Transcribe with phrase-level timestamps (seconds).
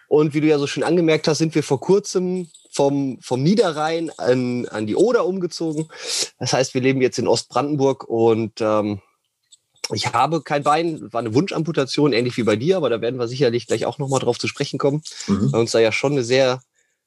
[0.07, 4.11] Und wie du ja so schön angemerkt hast, sind wir vor kurzem vom, vom Niederrhein
[4.17, 5.87] an, an die Oder umgezogen.
[6.39, 9.01] Das heißt, wir leben jetzt in Ostbrandenburg und ähm,
[9.93, 13.27] ich habe kein Bein, war eine Wunschamputation, ähnlich wie bei dir, aber da werden wir
[13.27, 15.51] sicherlich gleich auch nochmal drauf zu sprechen kommen, mhm.
[15.51, 16.61] weil uns da ja schon eine sehr,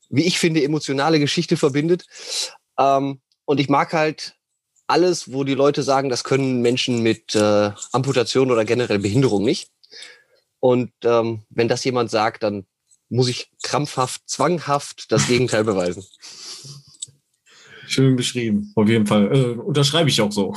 [0.08, 2.06] wie ich finde, emotionale Geschichte verbindet.
[2.78, 4.34] Ähm, und ich mag halt
[4.86, 9.70] alles, wo die Leute sagen, das können Menschen mit äh, Amputation oder generell Behinderung nicht.
[10.62, 12.66] Und ähm, wenn das jemand sagt, dann
[13.08, 16.05] muss ich krampfhaft, zwanghaft das Gegenteil beweisen.
[17.88, 19.36] Schön beschrieben, auf jeden Fall.
[19.36, 20.55] Äh, unterschreibe ich auch so.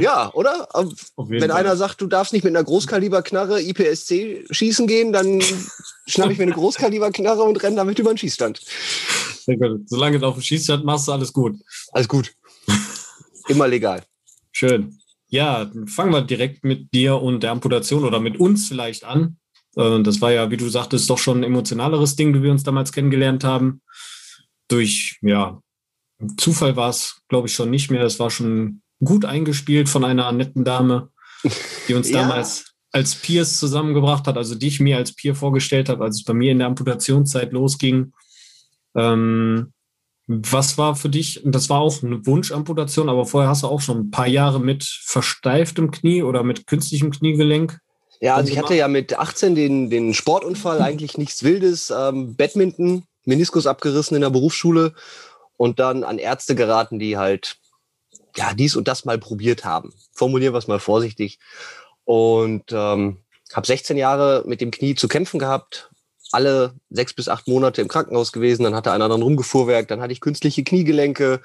[0.00, 0.68] ja, oder?
[0.74, 1.60] Ähm, wenn Fall.
[1.60, 5.40] einer sagt, du darfst nicht mit einer Großkaliberknarre IPSC schießen gehen, dann
[6.08, 8.60] schnappe ich mir eine Großkaliberknarre und renne damit über den Schießstand.
[9.86, 11.56] Solange du auf dem Schießstand machst, alles gut.
[11.92, 12.34] Alles gut.
[13.46, 14.02] Immer legal.
[14.50, 14.98] Schön.
[15.32, 19.38] Ja, fangen wir direkt mit dir und der Amputation oder mit uns vielleicht an.
[19.76, 22.64] Äh, das war ja, wie du sagtest, doch schon ein emotionaleres Ding, wie wir uns
[22.64, 23.80] damals kennengelernt haben.
[24.68, 25.58] Durch, ja,
[26.36, 28.02] Zufall war es, glaube ich, schon nicht mehr.
[28.02, 31.08] Es war schon gut eingespielt von einer netten Dame,
[31.88, 32.20] die uns ja.
[32.20, 36.24] damals als Peers zusammengebracht hat, also die ich mir als Peer vorgestellt habe, als es
[36.24, 38.12] bei mir in der Amputationszeit losging.
[38.94, 39.72] Ähm,
[40.50, 43.98] was war für dich, das war auch eine Wunschamputation, aber vorher hast du auch schon
[43.98, 47.78] ein paar Jahre mit versteiftem Knie oder mit künstlichem Kniegelenk
[48.22, 53.02] ja, also ich hatte ja mit 18 den, den Sportunfall, eigentlich nichts Wildes, ähm, Badminton,
[53.24, 54.94] Meniskus abgerissen in der Berufsschule
[55.56, 57.56] und dann an Ärzte geraten, die halt
[58.36, 59.92] ja dies und das mal probiert haben.
[60.12, 61.40] Formulieren wir es mal vorsichtig.
[62.04, 63.18] Und ähm,
[63.52, 65.90] habe 16 Jahre mit dem Knie zu kämpfen gehabt,
[66.32, 70.12] alle sechs bis acht Monate im Krankenhaus gewesen, dann hatte einer dann rumgefuhrwerk, dann hatte
[70.12, 71.40] ich künstliche Kniegelenke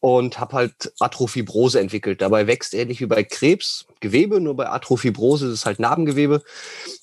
[0.00, 2.20] und habe halt Arthrofibrose entwickelt.
[2.20, 6.42] Dabei wächst ähnlich wie bei Krebs Gewebe, nur bei Arthrofibrose ist es halt Narbengewebe.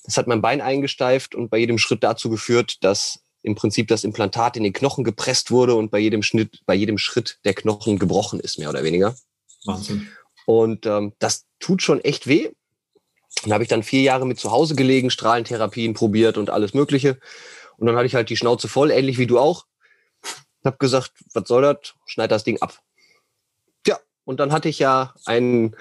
[0.04, 4.04] Das hat mein Bein eingesteift und bei jedem Schritt dazu geführt, dass im Prinzip das
[4.04, 7.98] Implantat in den Knochen gepresst wurde und bei jedem Schnitt, bei jedem Schritt der Knochen
[7.98, 9.14] gebrochen ist, mehr oder weniger.
[9.66, 10.08] Wahnsinn.
[10.46, 12.50] Und ähm, das tut schon echt weh.
[13.42, 17.18] Dann habe ich dann vier Jahre mit zu Hause gelegen, Strahlentherapien probiert und alles Mögliche.
[17.76, 19.66] Und dann hatte ich halt die Schnauze voll, ähnlich wie du auch.
[20.22, 21.94] Ich habe gesagt, was soll das?
[22.06, 22.78] Schneid das Ding ab.
[24.24, 25.74] Und dann hatte ich ja ein,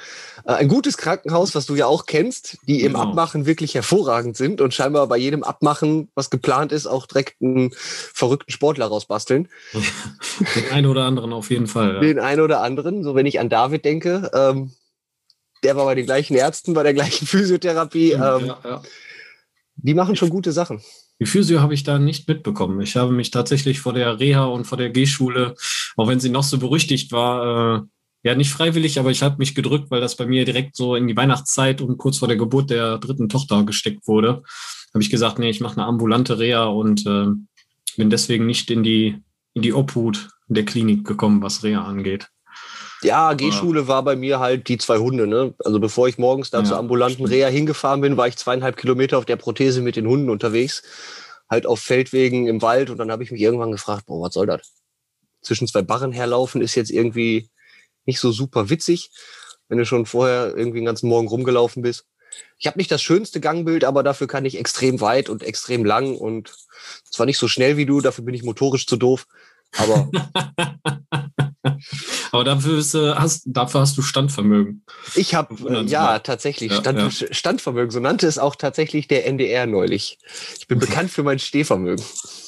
[0.45, 3.03] äh, ein gutes Krankenhaus, was du ja auch kennst, die im genau.
[3.03, 7.71] Abmachen wirklich hervorragend sind und scheinbar bei jedem Abmachen, was geplant ist, auch direkt einen
[7.73, 9.47] verrückten Sportler rausbasteln.
[10.55, 11.95] Den einen oder anderen auf jeden Fall.
[11.95, 11.99] Ja.
[12.01, 13.03] Den einen oder anderen.
[13.03, 14.73] So wenn ich an David denke, ähm,
[15.63, 18.11] der war bei den gleichen Ärzten, bei der gleichen Physiotherapie.
[18.11, 18.81] Ähm, ja, ja.
[19.75, 20.81] Die machen schon gute Sachen.
[21.19, 22.81] Die Physio habe ich da nicht mitbekommen.
[22.81, 25.55] Ich habe mich tatsächlich vor der Reha und vor der G-Schule,
[25.95, 27.81] auch wenn sie noch so berüchtigt war, äh,
[28.23, 31.07] ja, nicht freiwillig, aber ich habe mich gedrückt, weil das bei mir direkt so in
[31.07, 34.43] die Weihnachtszeit und kurz vor der Geburt der dritten Tochter gesteckt wurde.
[34.93, 37.27] Habe ich gesagt, nee, ich mache eine ambulante Reha und äh,
[37.97, 39.21] bin deswegen nicht in die,
[39.53, 42.29] in die Obhut der Klinik gekommen, was Reha angeht.
[43.03, 45.27] Ja, G-Schule war bei mir halt die zwei Hunde.
[45.27, 45.53] Ne?
[45.63, 49.17] Also bevor ich morgens da ja, zur ambulanten Reha hingefahren bin, war ich zweieinhalb Kilometer
[49.17, 50.83] auf der Prothese mit den Hunden unterwegs.
[51.49, 54.47] Halt auf Feldwegen im Wald und dann habe ich mich irgendwann gefragt, boah, was soll
[54.47, 54.73] das?
[55.41, 57.49] Zwischen zwei Barren herlaufen ist jetzt irgendwie
[58.05, 59.11] nicht so super witzig,
[59.67, 62.05] wenn du schon vorher irgendwie den ganzen Morgen rumgelaufen bist.
[62.57, 66.15] ich habe nicht das schönste Gangbild, aber dafür kann ich extrem weit und extrem lang
[66.15, 66.55] und
[67.09, 69.27] zwar nicht so schnell wie du, dafür bin ich motorisch zu doof.
[69.77, 70.09] Aber,
[72.31, 74.83] aber dafür, ist, hast, dafür hast du Standvermögen.
[75.15, 77.27] Ich habe, äh, ja, tatsächlich, ja, Stand, ja.
[77.31, 77.91] Standvermögen.
[77.91, 80.17] So nannte es auch tatsächlich der NDR neulich.
[80.59, 82.03] Ich bin bekannt für mein Stehvermögen.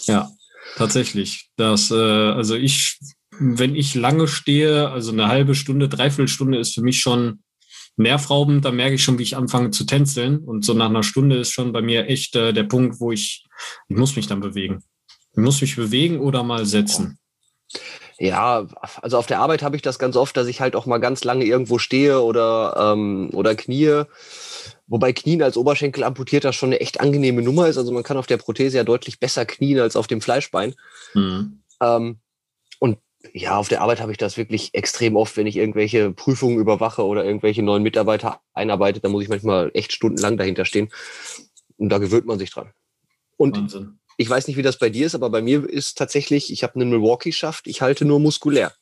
[0.05, 0.29] Ja,
[0.75, 1.49] tatsächlich.
[1.55, 2.99] Das, äh, also ich,
[3.39, 7.43] wenn ich lange stehe, also eine halbe Stunde, dreiviertel Stunde ist für mich schon
[7.97, 10.39] nervraubend, da merke ich schon, wie ich anfange zu tänzeln.
[10.39, 13.45] Und so nach einer Stunde ist schon bei mir echt äh, der Punkt, wo ich,
[13.87, 14.83] ich muss mich dann bewegen.
[15.31, 17.17] Ich muss mich bewegen oder mal setzen.
[18.17, 18.65] Ja,
[19.01, 21.23] also auf der Arbeit habe ich das ganz oft, dass ich halt auch mal ganz
[21.25, 24.03] lange irgendwo stehe oder, ähm, oder knie.
[24.87, 27.77] Wobei Knien als Oberschenkel amputiert das schon eine echt angenehme Nummer ist.
[27.77, 30.75] Also man kann auf der Prothese ja deutlich besser knien als auf dem Fleischbein.
[31.13, 31.63] Mhm.
[31.81, 32.19] Ähm,
[32.79, 32.99] und
[33.33, 37.03] ja, auf der Arbeit habe ich das wirklich extrem oft, wenn ich irgendwelche Prüfungen überwache
[37.03, 40.89] oder irgendwelche neuen Mitarbeiter einarbeite, da muss ich manchmal echt stundenlang dahinter stehen.
[41.77, 42.71] Und da gewöhnt man sich dran.
[43.37, 43.99] Und Wahnsinn.
[44.17, 46.75] Ich weiß nicht, wie das bei dir ist, aber bei mir ist tatsächlich, ich habe
[46.75, 48.73] einen Milwaukee-Schaft, ich halte nur muskulär.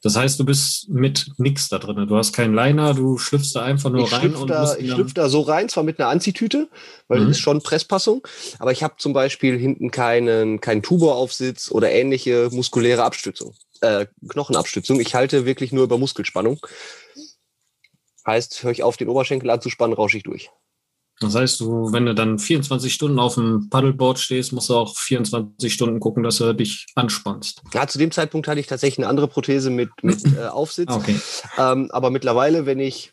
[0.00, 2.06] Das heißt, du bist mit nix da drin.
[2.06, 4.34] Du hast keinen Liner, du schlüpfst da einfach nur ich rein.
[4.36, 6.68] Und da, ich schlüpfe da so rein, zwar mit einer Anzitüte,
[7.08, 7.26] weil mhm.
[7.26, 8.26] das ist schon Presspassung,
[8.60, 15.00] aber ich habe zum Beispiel hinten keinen, keinen Tuboraufsitz oder ähnliche muskuläre Abstützung, äh, Knochenabstützung.
[15.00, 16.60] Ich halte wirklich nur über Muskelspannung.
[18.24, 20.50] Heißt, höre ich auf, den Oberschenkel anzuspannen, rausche ich durch.
[21.20, 24.96] Das heißt, du, wenn du dann 24 Stunden auf dem Paddleboard stehst, musst du auch
[24.96, 27.62] 24 Stunden gucken, dass du dich anspannst.
[27.74, 30.92] Ja, zu dem Zeitpunkt hatte ich tatsächlich eine andere Prothese mit, mit äh, Aufsitz.
[30.92, 31.18] Okay.
[31.58, 33.12] Ähm, aber mittlerweile, wenn ich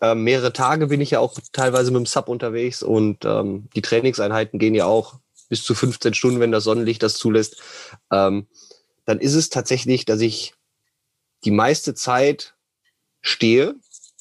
[0.00, 3.82] äh, mehrere Tage bin ich ja auch teilweise mit dem Sub unterwegs und ähm, die
[3.82, 7.60] Trainingseinheiten gehen ja auch bis zu 15 Stunden, wenn das Sonnenlicht das zulässt.
[8.10, 8.46] Ähm,
[9.04, 10.54] dann ist es tatsächlich, dass ich
[11.44, 12.54] die meiste Zeit
[13.20, 13.74] stehe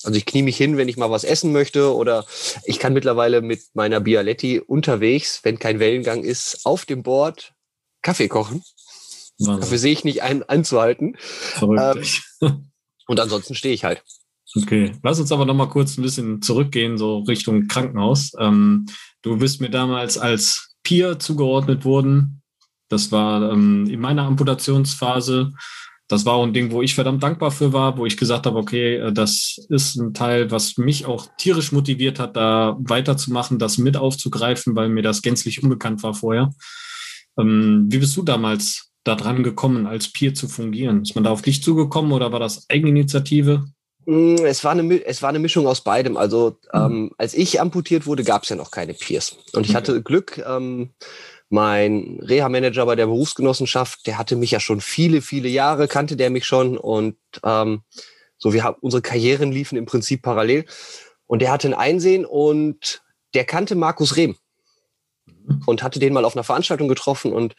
[0.04, 2.26] also ich knie mich hin, wenn ich mal was essen möchte oder
[2.64, 7.54] ich kann mittlerweile mit meiner Bialetti unterwegs, wenn kein Wellengang ist, auf dem Board
[8.02, 8.64] Kaffee kochen.
[9.40, 9.62] Wahnsinn.
[9.62, 11.16] Dafür sehe ich nicht ein, anzuhalten.
[11.20, 12.22] Verrückt.
[12.42, 12.70] Ähm,
[13.08, 14.04] und ansonsten stehe ich halt.
[14.56, 18.32] Okay, lass uns aber noch mal kurz ein bisschen zurückgehen, so Richtung Krankenhaus.
[18.40, 18.88] Ähm,
[19.22, 22.42] du bist mir damals als Peer zugeordnet worden.
[22.88, 25.54] Das war ähm, in meiner Amputationsphase
[26.10, 28.58] das war auch ein Ding, wo ich verdammt dankbar für war, wo ich gesagt habe,
[28.58, 33.78] okay, äh, das ist ein Teil, was mich auch tierisch motiviert hat, da weiterzumachen, das
[33.78, 36.50] mit aufzugreifen, weil mir das gänzlich unbekannt war vorher.
[37.40, 41.04] Ähm, wie bist du damals da dran gekommen, als Peer zu fungieren?
[41.04, 43.66] Ist man da auf dich zugekommen oder war das Eigeninitiative?
[44.06, 46.18] Mm, es war, eine, es war eine Mischung aus beidem.
[46.18, 46.80] Also mhm.
[46.82, 49.38] ähm, als ich amputiert wurde, gab es ja noch keine Peers.
[49.54, 50.90] Und ich hatte Glück, ähm,
[51.50, 56.30] mein Reha-Manager bei der Berufsgenossenschaft, der hatte mich ja schon viele, viele Jahre, kannte der
[56.30, 57.82] mich schon und ähm,
[58.38, 60.66] so wir haben unsere Karrieren liefen im Prinzip parallel
[61.26, 63.02] und der hatte ein Einsehen und
[63.34, 64.38] der kannte Markus Rehm
[65.66, 67.54] und hatte den mal auf einer Veranstaltung getroffen und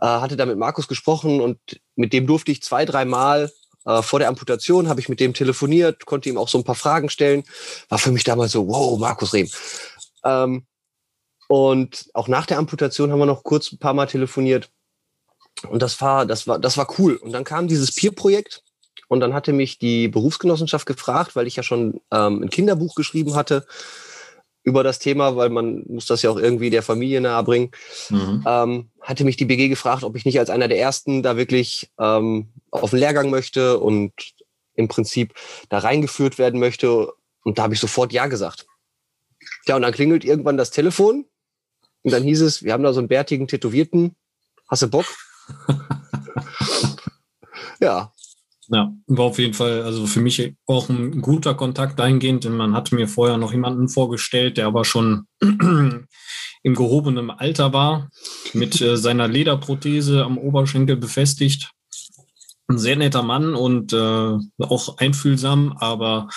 [0.00, 1.58] äh, hatte da mit Markus gesprochen und
[1.96, 3.50] mit dem durfte ich zwei, dreimal
[3.84, 6.74] äh, vor der Amputation habe ich mit dem telefoniert, konnte ihm auch so ein paar
[6.74, 7.44] Fragen stellen.
[7.88, 9.48] War für mich damals so, wow, Markus Rehm.
[10.24, 10.66] Ähm,
[11.48, 14.70] und auch nach der Amputation haben wir noch kurz ein paar Mal telefoniert.
[15.68, 17.16] Und das war, das war, das war cool.
[17.16, 18.62] Und dann kam dieses Peer-Projekt.
[19.08, 23.34] Und dann hatte mich die Berufsgenossenschaft gefragt, weil ich ja schon ähm, ein Kinderbuch geschrieben
[23.34, 23.66] hatte
[24.62, 27.70] über das Thema, weil man muss das ja auch irgendwie der Familie nahebringen.
[28.10, 28.44] Mhm.
[28.46, 31.90] Ähm, hatte mich die BG gefragt, ob ich nicht als einer der Ersten da wirklich
[31.98, 34.12] ähm, auf den Lehrgang möchte und
[34.74, 35.32] im Prinzip
[35.70, 37.10] da reingeführt werden möchte.
[37.44, 38.66] Und da habe ich sofort Ja gesagt.
[39.66, 41.24] Ja, und dann klingelt irgendwann das Telefon
[42.08, 44.16] und dann hieß es, wir haben da so einen bärtigen Tätowierten.
[44.66, 45.04] Hast du Bock?
[47.80, 48.14] ja.
[48.68, 52.74] Ja, war auf jeden Fall, also für mich auch ein guter Kontakt dahingehend, denn man
[52.74, 56.06] hatte mir vorher noch jemanden vorgestellt, der aber schon im
[56.62, 58.08] gehobenen Alter war,
[58.54, 61.72] mit äh, seiner Lederprothese am Oberschenkel befestigt.
[62.68, 66.30] Ein sehr netter Mann und äh, auch einfühlsam, aber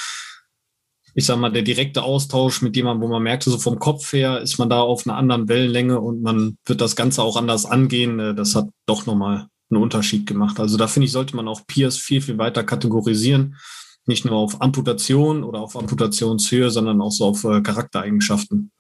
[1.14, 4.40] ich sag mal, der direkte Austausch mit jemandem, wo man merkte, so vom Kopf her
[4.42, 8.20] ist man da auf einer anderen Wellenlänge und man wird das Ganze auch anders angehen.
[8.20, 10.60] Äh, das hat doch nochmal einen Unterschied gemacht.
[10.60, 13.58] Also da finde ich, sollte man auch Peers viel, viel weiter kategorisieren.
[14.06, 18.72] Nicht nur auf Amputation oder auf Amputationshöhe, sondern auch so auf äh, Charaktereigenschaften.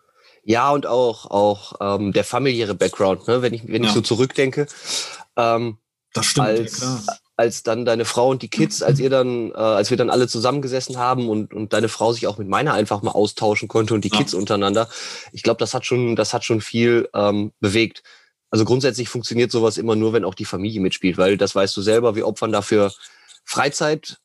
[0.44, 3.42] Ja, und auch, auch ähm, der familiäre Background, ne?
[3.42, 3.90] wenn ich, wenn ja.
[3.90, 4.66] ich so zurückdenke.
[5.36, 5.78] Ähm,
[6.14, 9.52] das stimmt, als, ja, klar als dann deine Frau und die Kids, als ihr dann,
[9.52, 12.74] äh, als wir dann alle zusammengesessen haben und, und deine Frau sich auch mit meiner
[12.74, 14.18] einfach mal austauschen konnte und die ja.
[14.18, 14.88] Kids untereinander.
[15.32, 18.04] Ich glaube, das hat schon, das hat schon viel ähm, bewegt.
[18.52, 21.82] Also grundsätzlich funktioniert sowas immer nur, wenn auch die Familie mitspielt, weil das weißt du
[21.82, 22.94] selber, wir opfern dafür
[23.44, 24.20] Freizeit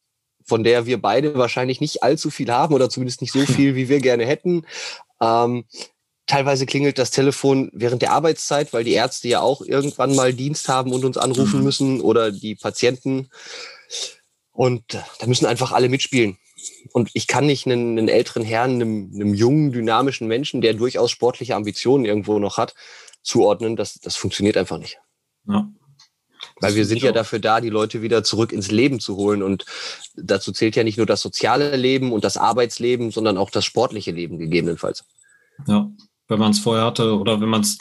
[0.48, 3.88] von der wir beide wahrscheinlich nicht allzu viel haben oder zumindest nicht so viel, wie
[3.88, 4.64] wir gerne hätten.
[5.20, 5.64] Ähm,
[6.26, 10.68] teilweise klingelt das Telefon während der Arbeitszeit, weil die Ärzte ja auch irgendwann mal Dienst
[10.68, 11.64] haben und uns anrufen mhm.
[11.64, 13.30] müssen oder die Patienten.
[14.52, 16.38] Und da müssen einfach alle mitspielen.
[16.92, 21.10] Und ich kann nicht einen, einen älteren Herrn, einem, einem, jungen, dynamischen Menschen, der durchaus
[21.10, 22.74] sportliche Ambitionen irgendwo noch hat,
[23.22, 23.76] zuordnen.
[23.76, 24.98] Das, das funktioniert einfach nicht.
[25.46, 25.68] Ja.
[26.60, 29.42] Weil wir sind ja dafür da, die Leute wieder zurück ins Leben zu holen.
[29.42, 29.66] Und
[30.16, 34.12] dazu zählt ja nicht nur das soziale Leben und das Arbeitsleben, sondern auch das sportliche
[34.12, 35.04] Leben gegebenenfalls.
[35.66, 35.90] Ja,
[36.28, 37.78] wenn man es vorher hatte oder wenn man es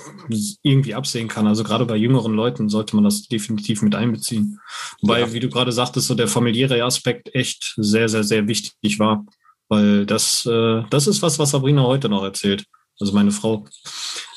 [0.61, 1.47] irgendwie absehen kann.
[1.47, 4.59] Also gerade bei jüngeren Leuten sollte man das definitiv mit einbeziehen.
[5.01, 5.33] Wobei, ja.
[5.33, 9.25] wie du gerade sagtest, so der familiäre Aspekt echt sehr, sehr, sehr wichtig war.
[9.67, 12.65] Weil das, äh, das ist was, was Sabrina heute noch erzählt.
[12.99, 13.65] Also meine Frau.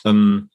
[0.04, 0.48] Ähm,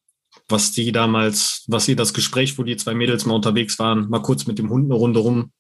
[0.49, 4.21] was die damals, was sie das Gespräch, wo die zwei Mädels mal unterwegs waren, mal
[4.21, 5.51] kurz mit dem Hund eine Runde rum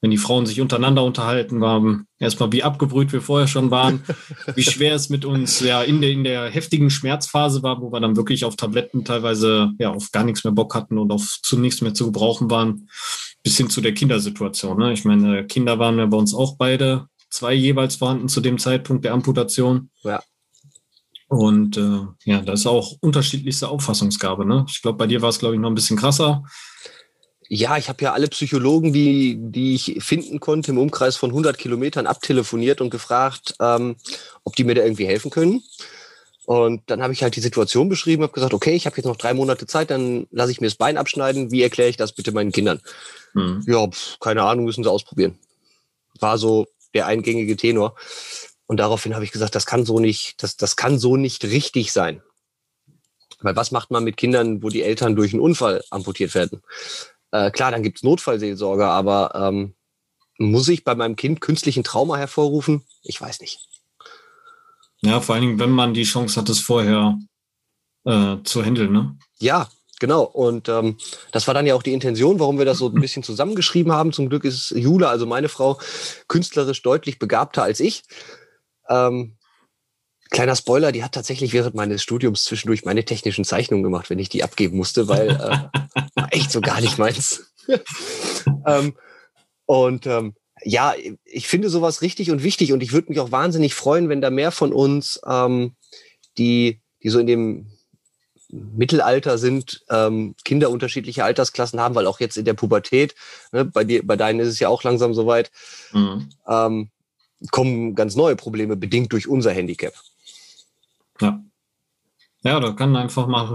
[0.00, 4.02] wenn die Frauen sich untereinander unterhalten waren, erstmal wie abgebrüht wir vorher schon waren,
[4.54, 8.00] wie schwer es mit uns ja in der, in der heftigen Schmerzphase war, wo wir
[8.00, 11.58] dann wirklich auf Tabletten teilweise ja auf gar nichts mehr Bock hatten und auf zu
[11.58, 12.88] nichts mehr zu gebrauchen waren,
[13.42, 14.78] bis hin zu der Kindersituation.
[14.78, 14.92] Ne?
[14.92, 19.04] Ich meine, Kinder waren ja bei uns auch beide, zwei jeweils vorhanden zu dem Zeitpunkt
[19.04, 19.90] der Amputation.
[20.02, 20.22] Ja.
[21.28, 24.46] Und äh, ja, das ist auch unterschiedlichste Auffassungsgabe.
[24.46, 24.64] Ne?
[24.68, 26.44] Ich glaube, bei dir war es, glaube ich, noch ein bisschen krasser.
[27.48, 31.56] Ja, ich habe ja alle Psychologen, die, die ich finden konnte, im Umkreis von 100
[31.58, 33.96] Kilometern abtelefoniert und gefragt, ähm,
[34.44, 35.62] ob die mir da irgendwie helfen können.
[36.46, 39.16] Und dann habe ich halt die Situation beschrieben, habe gesagt, okay, ich habe jetzt noch
[39.16, 41.50] drei Monate Zeit, dann lasse ich mir das Bein abschneiden.
[41.50, 42.80] Wie erkläre ich das bitte meinen Kindern?
[43.34, 43.64] Mhm.
[43.66, 45.38] Ja, pf, keine Ahnung, müssen sie ausprobieren.
[46.20, 47.96] War so der eingängige Tenor.
[48.66, 51.92] Und daraufhin habe ich gesagt, das kann so nicht, das, das kann so nicht richtig
[51.92, 52.22] sein.
[53.40, 56.62] Weil was macht man mit Kindern, wo die Eltern durch einen Unfall amputiert werden?
[57.32, 59.74] Äh, klar, dann gibt es Notfallseelsorge, aber ähm,
[60.38, 62.84] muss ich bei meinem Kind künstlichen Trauma hervorrufen?
[63.02, 63.60] Ich weiß nicht.
[65.00, 67.18] Ja, vor allen Dingen, wenn man die Chance hat, es vorher
[68.04, 69.18] äh, zu handeln, ne?
[69.38, 69.68] Ja,
[70.00, 70.22] genau.
[70.22, 70.96] Und ähm,
[71.32, 74.12] das war dann ja auch die Intention, warum wir das so ein bisschen zusammengeschrieben haben.
[74.12, 75.78] Zum Glück ist Jule, also meine Frau,
[76.28, 78.04] künstlerisch deutlich begabter als ich.
[78.88, 79.36] Ähm,
[80.30, 84.28] Kleiner Spoiler, die hat tatsächlich während meines Studiums zwischendurch meine technischen Zeichnungen gemacht, wenn ich
[84.28, 87.52] die abgeben musste, weil äh, echt so gar nicht meins.
[88.66, 88.94] ähm,
[89.66, 93.74] und ähm, ja, ich finde sowas richtig und wichtig und ich würde mich auch wahnsinnig
[93.74, 95.76] freuen, wenn da mehr von uns, ähm,
[96.38, 97.66] die, die so in dem
[98.48, 103.14] Mittelalter sind, ähm, Kinder unterschiedliche Altersklassen haben, weil auch jetzt in der Pubertät,
[103.52, 105.50] ne, bei dir, bei deinen ist es ja auch langsam soweit,
[105.92, 106.28] mhm.
[106.48, 106.90] ähm,
[107.50, 109.94] kommen ganz neue Probleme bedingt durch unser Handicap.
[111.20, 111.42] Ja.
[112.46, 113.52] Ja, da kann einfach mal,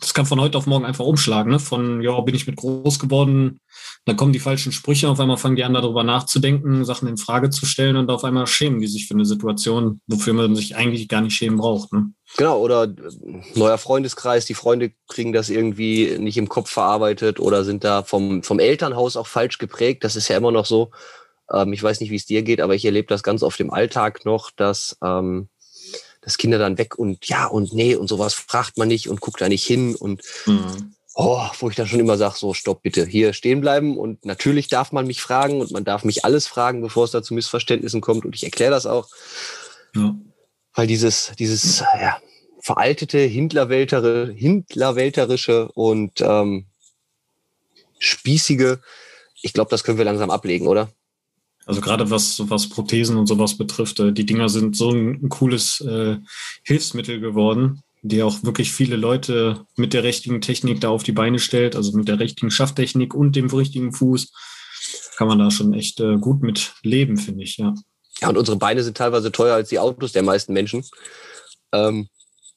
[0.00, 1.60] das kann von heute auf morgen einfach umschlagen, ne?
[1.60, 3.60] Von, ja, bin ich mit groß geworden,
[4.06, 7.50] dann kommen die falschen Sprüche, auf einmal fangen die an, darüber nachzudenken, Sachen in Frage
[7.50, 11.06] zu stellen und auf einmal schämen die sich für eine Situation, wofür man sich eigentlich
[11.06, 11.92] gar nicht schämen braucht.
[11.92, 12.12] Ne?
[12.36, 12.88] Genau, oder äh,
[13.54, 18.42] neuer Freundeskreis, die Freunde kriegen das irgendwie nicht im Kopf verarbeitet oder sind da vom,
[18.42, 20.02] vom Elternhaus auch falsch geprägt.
[20.02, 20.90] Das ist ja immer noch so.
[21.52, 23.72] Ähm, ich weiß nicht, wie es dir geht, aber ich erlebe das ganz oft im
[23.72, 25.48] Alltag noch, dass ähm,
[26.22, 29.40] dass Kinder dann weg und ja und nee und sowas fragt man nicht und guckt
[29.40, 30.94] da nicht hin und mhm.
[31.14, 34.68] oh, wo ich dann schon immer sage, so stopp bitte, hier stehen bleiben und natürlich
[34.68, 38.00] darf man mich fragen und man darf mich alles fragen, bevor es da zu Missverständnissen
[38.00, 39.08] kommt und ich erkläre das auch.
[39.94, 40.14] Ja.
[40.74, 42.16] Weil dieses, dieses ja,
[42.60, 46.66] veraltete, Hindlerwältere, Hindlerwälterische und ähm,
[47.98, 48.80] spießige,
[49.42, 50.88] ich glaube, das können wir langsam ablegen, oder?
[51.66, 55.80] Also gerade was, was Prothesen und sowas betrifft, äh, die Dinger sind so ein, cooles
[55.80, 56.16] äh,
[56.64, 61.38] Hilfsmittel geworden, die auch wirklich viele Leute mit der richtigen Technik da auf die Beine
[61.38, 64.32] stellt, also mit der richtigen Schafftechnik und dem richtigen Fuß,
[65.16, 67.74] kann man da schon echt äh, gut mit leben, finde ich, ja.
[68.20, 70.84] Ja, und unsere Beine sind teilweise teuer als die Autos der meisten Menschen.
[71.72, 72.08] Ähm,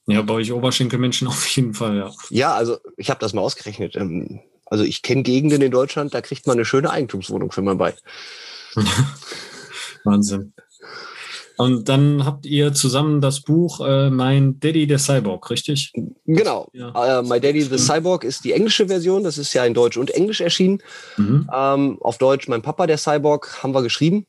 [0.07, 2.11] ja, bei euch Oberschenkelmenschen auf jeden Fall, ja.
[2.29, 3.95] Ja, also ich habe das mal ausgerechnet.
[3.95, 7.77] Ähm, also ich kenne Gegenden in Deutschland, da kriegt man eine schöne Eigentumswohnung für mein
[7.77, 7.93] Bein.
[10.03, 10.53] Wahnsinn.
[11.57, 15.93] Und dann habt ihr zusammen das Buch äh, Mein Daddy the Cyborg, richtig?
[16.25, 16.67] Genau.
[16.73, 17.21] Ja.
[17.21, 19.23] Uh, My Daddy the Cyborg ist die englische Version.
[19.23, 20.79] Das ist ja in Deutsch und Englisch erschienen.
[21.15, 21.49] Mhm.
[21.53, 24.25] Ähm, auf Deutsch Mein Papa der Cyborg haben wir geschrieben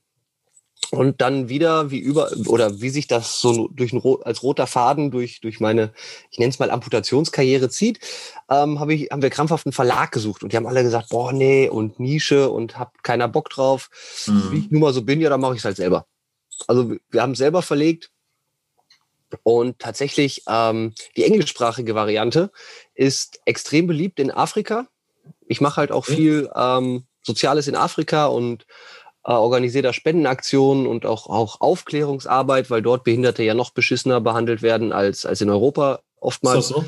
[0.90, 5.10] und dann wieder wie über oder wie sich das so durch ein, als roter Faden
[5.10, 5.92] durch durch meine
[6.30, 8.00] ich nenne es mal Amputationskarriere zieht
[8.50, 10.42] ähm, habe ich haben wir krampfhaft einen Verlag gesucht.
[10.42, 13.90] Und die haben alle gesagt boah nee und Nische und hab keiner Bock drauf.
[14.26, 14.52] Mhm.
[14.52, 16.06] wie ich nun mal so bin ja dann mache ich es halt selber.
[16.66, 18.10] Also wir haben selber verlegt.
[19.42, 22.52] Und tatsächlich ähm, die englischsprachige Variante
[22.94, 24.86] ist extrem beliebt in Afrika.
[25.48, 28.66] Ich mache halt auch viel ähm, Soziales in Afrika und
[29.26, 34.62] äh, organisiere da Spendenaktionen und auch, auch Aufklärungsarbeit, weil dort Behinderte ja noch beschissener behandelt
[34.62, 36.66] werden als, als in Europa oftmals.
[36.66, 36.84] Ist das so?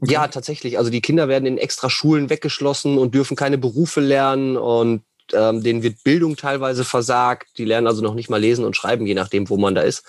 [0.00, 0.12] Okay.
[0.12, 0.78] Ja, tatsächlich.
[0.78, 5.02] Also die Kinder werden in extra Schulen weggeschlossen und dürfen keine Berufe lernen und
[5.32, 7.58] ähm, denen wird Bildung teilweise versagt.
[7.58, 10.04] Die lernen also noch nicht mal lesen und schreiben, je nachdem, wo man da ist,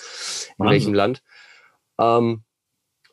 [0.58, 0.74] in Wahnsinn.
[0.74, 1.24] welchem Land.
[1.98, 2.44] Ähm,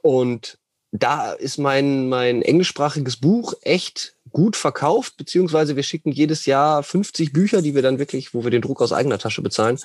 [0.02, 0.58] und
[0.90, 7.32] da ist mein, mein englischsprachiges Buch echt gut verkauft, beziehungsweise wir schicken jedes Jahr 50
[7.32, 9.78] Bücher, die wir dann wirklich, wo wir den Druck aus eigener Tasche bezahlen,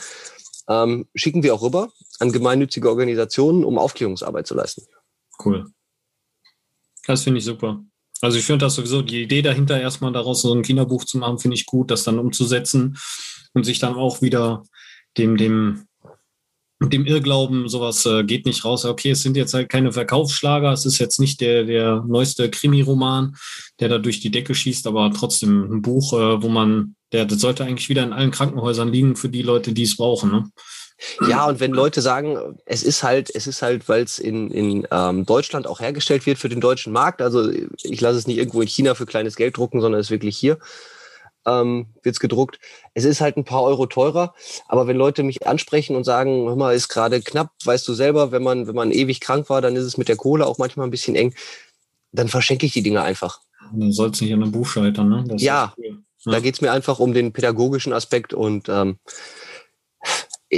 [0.67, 4.83] ähm, schicken wir auch rüber an gemeinnützige Organisationen, um Aufklärungsarbeit zu leisten.
[5.43, 5.71] Cool.
[7.07, 7.81] Das finde ich super.
[8.19, 11.39] Also ich finde das sowieso, die Idee dahinter erstmal daraus so ein Kinderbuch zu machen,
[11.39, 12.97] finde ich gut, das dann umzusetzen
[13.53, 14.63] und sich dann auch wieder
[15.17, 15.87] dem, dem,
[16.89, 18.85] dem Irrglauben, sowas äh, geht nicht raus.
[18.85, 23.35] Okay, es sind jetzt halt keine Verkaufsschlager, es ist jetzt nicht der, der neueste Krimi-Roman,
[23.79, 27.39] der da durch die Decke schießt, aber trotzdem ein Buch, äh, wo man, der das
[27.39, 30.31] sollte eigentlich wieder in allen Krankenhäusern liegen für die Leute, die es brauchen.
[30.31, 30.49] Ne?
[31.27, 34.87] Ja, und wenn Leute sagen, es ist halt, es ist halt, weil es in, in
[34.91, 37.21] ähm, Deutschland auch hergestellt wird für den deutschen Markt.
[37.21, 40.11] Also ich lasse es nicht irgendwo in China für kleines Geld drucken, sondern es ist
[40.11, 40.59] wirklich hier
[41.45, 42.59] ähm, wird es gedruckt.
[42.93, 44.33] Es ist halt ein paar Euro teurer,
[44.67, 48.31] aber wenn Leute mich ansprechen und sagen, hör mal, ist gerade knapp, weißt du selber,
[48.31, 50.87] wenn man, wenn man ewig krank war, dann ist es mit der Kohle auch manchmal
[50.87, 51.33] ein bisschen eng,
[52.11, 53.41] dann verschenke ich die Dinge einfach.
[53.73, 55.23] Du sollst nicht an einem Buch scheitern, ne?
[55.27, 56.03] Das ja, cool.
[56.25, 58.97] ja, da geht's mir einfach um den pädagogischen Aspekt und ähm,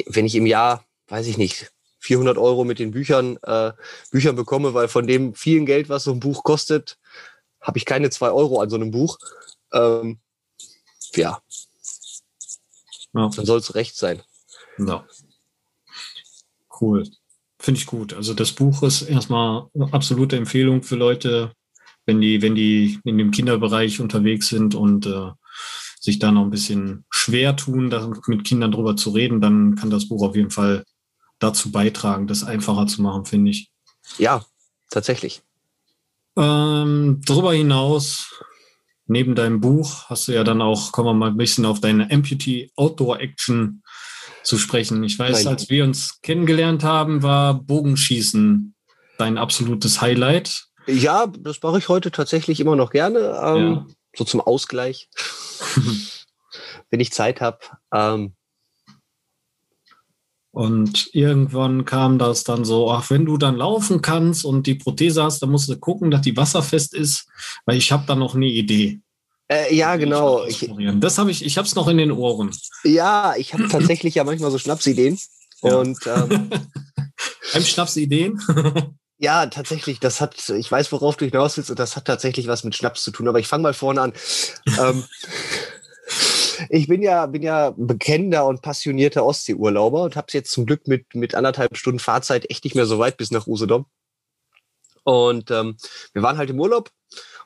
[0.07, 3.71] wenn ich im Jahr, weiß ich nicht, 400 Euro mit den Büchern, äh,
[4.11, 6.97] Büchern bekomme, weil von dem vielen Geld, was so ein Buch kostet,
[7.61, 9.17] habe ich keine zwei Euro an so einem Buch.
[9.71, 10.19] Ähm,
[11.15, 11.41] ja.
[13.13, 13.29] ja.
[13.29, 14.21] Dann soll es recht sein.
[14.77, 15.05] Ja.
[16.79, 17.03] Cool.
[17.59, 18.13] Finde ich gut.
[18.13, 21.53] Also das Buch ist erstmal eine absolute Empfehlung für Leute,
[22.05, 25.31] wenn die, wenn die in dem Kinderbereich unterwegs sind und äh,
[25.99, 29.89] sich da noch ein bisschen schwer tun, da mit Kindern drüber zu reden, dann kann
[29.89, 30.83] das Buch auf jeden Fall
[31.39, 33.69] dazu beitragen, das einfacher zu machen, finde ich.
[34.17, 34.43] Ja,
[34.89, 35.41] tatsächlich.
[36.35, 38.33] Ähm, darüber hinaus,
[39.05, 42.09] neben deinem Buch, hast du ja dann auch, kommen wir mal ein bisschen auf deine
[42.11, 43.83] Amputee Outdoor Action
[44.43, 45.03] zu sprechen.
[45.03, 48.75] Ich weiß, als wir uns kennengelernt haben, war Bogenschießen
[49.17, 50.65] dein absolutes Highlight.
[50.87, 53.39] Ja, das mache ich heute tatsächlich immer noch gerne.
[53.41, 53.87] Ähm, ja.
[54.15, 55.09] So zum Ausgleich.
[56.93, 57.57] wenn ich Zeit habe.
[57.91, 58.35] Ähm,
[60.53, 65.23] und irgendwann kam das dann so, ach, wenn du dann laufen kannst und die Prothese
[65.23, 67.27] hast, dann musst du gucken, dass die wasserfest ist,
[67.65, 68.99] weil ich habe da noch eine Idee.
[69.47, 70.45] Äh, ja, genau.
[70.45, 72.51] Ich, das habe ich, ich habe es noch in den Ohren.
[72.83, 75.17] Ja, ich habe tatsächlich ja manchmal so Schnapsideen.
[75.63, 75.75] Ja.
[75.77, 76.51] Und ähm,
[77.63, 78.39] Schnapsideen?
[79.17, 82.63] ja, tatsächlich, das hat, ich weiß, worauf du hinaus willst, und das hat tatsächlich was
[82.63, 84.13] mit Schnaps zu tun, aber ich fange mal vorne an.
[84.79, 85.03] ähm,
[86.69, 90.87] ich bin ja, bin ja bekennender und passionierter Ostseeurlauber und habe es jetzt zum Glück
[90.87, 93.85] mit, mit anderthalb Stunden Fahrzeit echt nicht mehr so weit bis nach Usedom.
[95.03, 95.75] Und ähm,
[96.13, 96.91] wir waren halt im Urlaub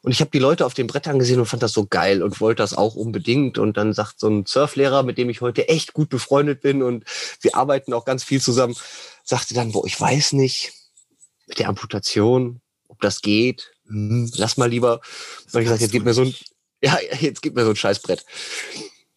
[0.02, 2.40] und ich habe die Leute auf den Brettern gesehen und fand das so geil und
[2.40, 3.58] wollte das auch unbedingt.
[3.58, 7.04] Und dann sagt so ein Surflehrer, mit dem ich heute echt gut befreundet bin und
[7.42, 8.76] wir arbeiten auch ganz viel zusammen,
[9.24, 10.74] sagte dann, wo ich weiß nicht,
[11.48, 15.02] mit der Amputation, ob das geht, hm, lass mal lieber.
[15.52, 16.36] Und ich gesagt, jetzt gib mir so ein,
[16.82, 18.24] ja, jetzt gib mir so ein Scheißbrett.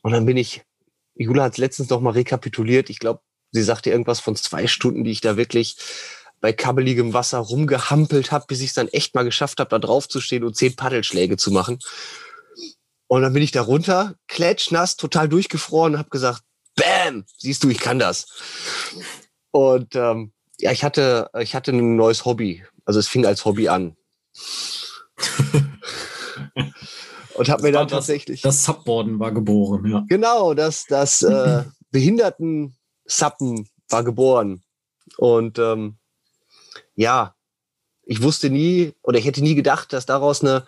[0.03, 0.63] Und dann bin ich,
[1.15, 2.91] Jula hat es letztens noch mal rekapituliert.
[2.91, 3.21] Ich glaube,
[3.53, 5.77] sie sagte irgendwas von zwei Stunden, die ich da wirklich
[6.41, 10.09] bei kabbeligem Wasser rumgehampelt habe, bis ich es dann echt mal geschafft habe, da drauf
[10.09, 11.79] zu stehen und zehn Paddelschläge zu machen.
[13.09, 16.43] Und dann bin ich da runter, klatschnass, total durchgefroren und habe gesagt,
[16.77, 18.27] Bam, siehst du, ich kann das.
[19.51, 22.65] Und ähm, ja, ich hatte, ich hatte ein neues Hobby.
[22.85, 23.97] Also es fing als Hobby an.
[27.41, 28.43] und habe mir dann das, tatsächlich.
[28.43, 30.05] Das Subboarden war geboren, ja.
[30.11, 34.63] Genau, das, das äh, Behinderten-Sappen war geboren.
[35.17, 35.97] Und ähm,
[36.97, 37.35] ja,
[38.03, 40.67] ich wusste nie oder ich hätte nie gedacht, dass daraus eine,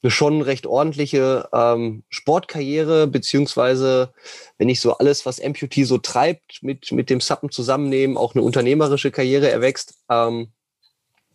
[0.00, 4.14] eine schon recht ordentliche ähm, Sportkarriere, beziehungsweise
[4.56, 8.44] wenn ich so alles, was Amputee so treibt, mit, mit dem Sappen zusammennehmen, auch eine
[8.44, 9.94] unternehmerische Karriere erwächst.
[10.08, 10.52] Ähm,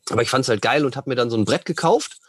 [0.10, 2.21] aber ich fand es halt geil und habe mir dann so ein Brett gekauft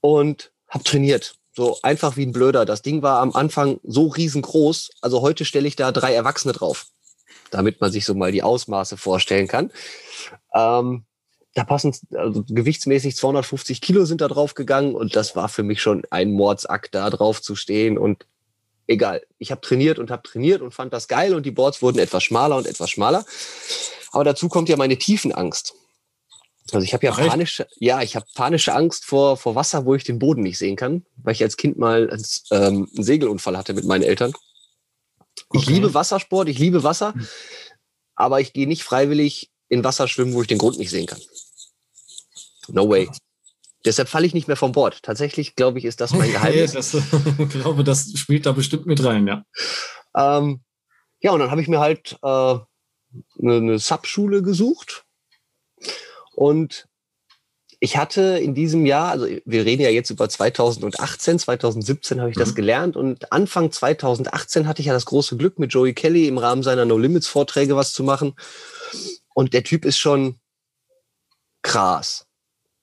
[0.00, 1.36] und habe trainiert.
[1.54, 2.66] So einfach wie ein Blöder.
[2.66, 4.90] Das Ding war am Anfang so riesengroß.
[5.00, 6.86] Also heute stelle ich da drei Erwachsene drauf,
[7.50, 9.72] damit man sich so mal die Ausmaße vorstellen kann.
[10.54, 11.06] Ähm,
[11.54, 15.80] da passen also gewichtsmäßig 250 Kilo sind da drauf gegangen und das war für mich
[15.80, 18.26] schon ein Mordsakt, da drauf zu stehen und
[18.86, 19.22] egal.
[19.38, 22.24] Ich habe trainiert und habe trainiert und fand das geil und die Boards wurden etwas
[22.24, 23.24] schmaler und etwas schmaler.
[24.12, 25.74] Aber dazu kommt ja meine Tiefenangst.
[26.72, 30.04] Also ich habe ja panische, ja, ich habe panische Angst vor, vor Wasser, wo ich
[30.04, 33.72] den Boden nicht sehen kann, weil ich als Kind mal einen, ähm, einen Segelunfall hatte
[33.74, 34.32] mit meinen Eltern.
[35.52, 35.72] Ich okay.
[35.74, 37.26] liebe Wassersport, ich liebe Wasser, hm.
[38.16, 41.20] aber ich gehe nicht freiwillig in Wasser schwimmen, wo ich den Grund nicht sehen kann.
[42.68, 43.08] No way.
[43.84, 45.02] Deshalb falle ich nicht mehr vom Bord.
[45.02, 46.94] Tatsächlich, glaube ich, ist das mein Geheimnis.
[46.94, 49.44] ich glaube, das spielt da bestimmt mit rein, ja.
[50.16, 50.62] Ähm,
[51.20, 52.64] ja, und dann habe ich mir halt äh, eine,
[53.38, 55.04] eine Subschule gesucht.
[56.36, 56.86] Und
[57.80, 62.36] ich hatte in diesem Jahr, also wir reden ja jetzt über 2018, 2017 habe ich
[62.36, 62.40] mhm.
[62.40, 66.38] das gelernt und Anfang 2018 hatte ich ja das große Glück, mit Joey Kelly im
[66.38, 68.34] Rahmen seiner No Limits Vorträge was zu machen.
[69.34, 70.36] Und der Typ ist schon
[71.62, 72.26] krass.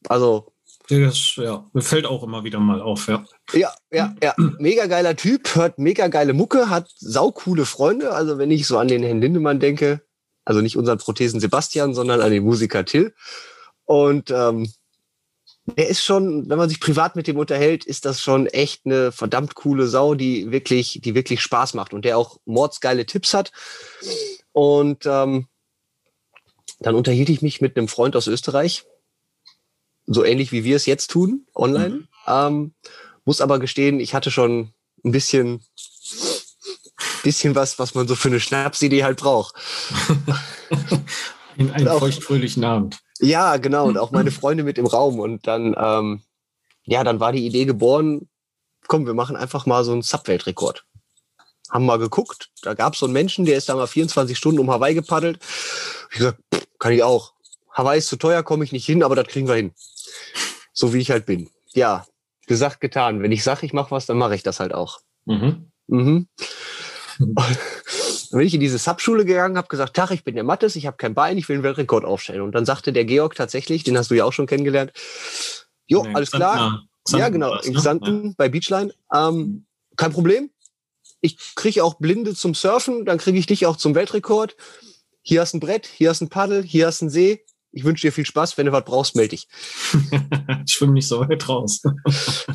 [0.08, 0.52] Also.
[0.90, 3.24] Das, ja, mir fällt auch immer wieder mal auf, ja.
[3.54, 4.36] Ja, ja, ja.
[4.60, 8.12] Mega geiler Typ, hört mega geile Mucke, hat saukoole Freunde.
[8.12, 10.02] Also wenn ich so an den Herrn Lindemann denke,
[10.46, 13.14] also nicht unseren Prothesen Sebastian, sondern an den Musiker Till.
[13.86, 14.72] Und ähm,
[15.66, 19.12] der ist schon, wenn man sich privat mit dem unterhält, ist das schon echt eine
[19.12, 23.52] verdammt coole Sau, die wirklich, die wirklich Spaß macht und der auch mordsgeile Tipps hat.
[24.52, 25.48] Und ähm,
[26.80, 28.84] dann unterhielt ich mich mit einem Freund aus Österreich,
[30.06, 31.90] so ähnlich wie wir es jetzt tun, online.
[31.90, 32.08] Mhm.
[32.28, 32.74] Ähm,
[33.24, 34.74] muss aber gestehen, ich hatte schon
[35.06, 35.62] ein bisschen,
[37.24, 39.56] bisschen was, was man so für eine Schnapsidee halt braucht.
[41.58, 43.00] In einem feuchtfröhlichen Abend.
[43.20, 43.88] Ja, genau.
[43.88, 45.20] Und auch meine Freunde mit im Raum.
[45.20, 46.22] Und dann, ähm,
[46.84, 48.28] ja, dann war die Idee geboren,
[48.88, 50.86] komm, wir machen einfach mal so einen Subweltrekord.
[51.70, 54.60] Haben mal geguckt, da gab es so einen Menschen, der ist da mal 24 Stunden
[54.60, 55.40] um Hawaii gepaddelt.
[56.12, 56.40] Ich gesagt,
[56.78, 57.34] kann ich auch.
[57.72, 59.72] Hawaii ist zu teuer, komme ich nicht hin, aber das kriegen wir hin.
[60.74, 61.50] So wie ich halt bin.
[61.74, 62.06] Ja,
[62.46, 63.22] gesagt, getan.
[63.22, 65.00] Wenn ich sage, ich mache was, dann mache ich das halt auch.
[65.26, 65.72] Mhm.
[65.88, 66.28] Mhm.
[67.20, 70.88] Dann bin ich in diese Subschule gegangen, habe gesagt, Tach, ich bin der Mattes, ich
[70.88, 72.42] habe kein Bein, ich will einen Weltrekord aufstellen.
[72.42, 74.92] Und dann sagte der Georg tatsächlich, den hast du ja auch schon kennengelernt,
[75.86, 76.84] jo, nee, alles klar.
[77.06, 78.34] Xanten ja, genau, in Xanten ne?
[78.38, 78.94] bei Beachline.
[79.14, 79.66] Ähm,
[79.98, 80.50] kein Problem.
[81.22, 84.56] Ich kriege auch Blinde zum Surfen, dann kriege ich dich auch zum Weltrekord.
[85.22, 87.46] Hier hast ein Brett, hier hast ein Paddel, hier hast ein See.
[87.72, 88.58] Ich wünsche dir viel Spaß.
[88.58, 89.48] Wenn du was brauchst, melde dich.
[90.66, 91.82] ich schwimme nicht so weit raus.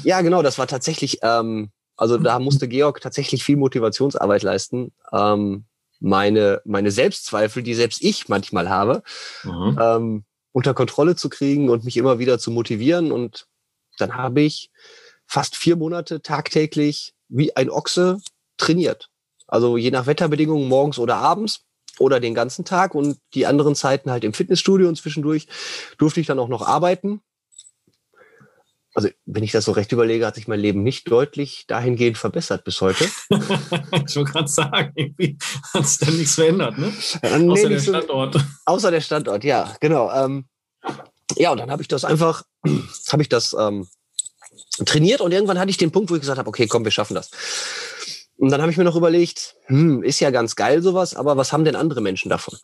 [0.05, 0.42] ja, genau.
[0.42, 4.92] Das war tatsächlich ähm, also da musste Georg tatsächlich viel Motivationsarbeit leisten.
[5.12, 5.64] Ähm,
[6.00, 9.02] meine, meine Selbstzweifel, die selbst ich manchmal habe,
[9.42, 9.78] mhm.
[9.80, 13.11] ähm, unter Kontrolle zu kriegen und mich immer wieder zu motivieren.
[13.11, 13.48] Und
[13.98, 14.70] dann habe ich
[15.26, 18.18] fast vier Monate tagtäglich wie ein Ochse
[18.58, 19.11] trainiert.
[19.48, 21.64] Also je nach Wetterbedingungen morgens oder abends
[21.98, 25.48] oder den ganzen Tag und die anderen Zeiten halt im Fitnessstudio und zwischendurch
[25.98, 27.22] durfte ich dann auch noch arbeiten
[28.98, 32.64] also wenn ich das so recht überlege, hat sich mein Leben nicht deutlich dahingehend verbessert
[32.64, 33.04] bis heute.
[33.30, 35.38] ich wollte gerade sagen, irgendwie
[35.72, 36.92] hat es dann nichts verändert, ne?
[37.22, 38.34] Äh, nee, außer der Standort.
[38.34, 40.11] So, außer der Standort, ja, genau.
[40.12, 40.48] Ähm,
[41.37, 42.42] ja, und dann habe ich das einfach,
[43.12, 43.87] habe ich das ähm,
[44.84, 47.14] trainiert und irgendwann hatte ich den Punkt, wo ich gesagt habe, okay, komm, wir schaffen
[47.14, 47.30] das.
[48.37, 51.52] Und dann habe ich mir noch überlegt, hm, ist ja ganz geil sowas, aber was
[51.52, 52.58] haben denn andere Menschen davon?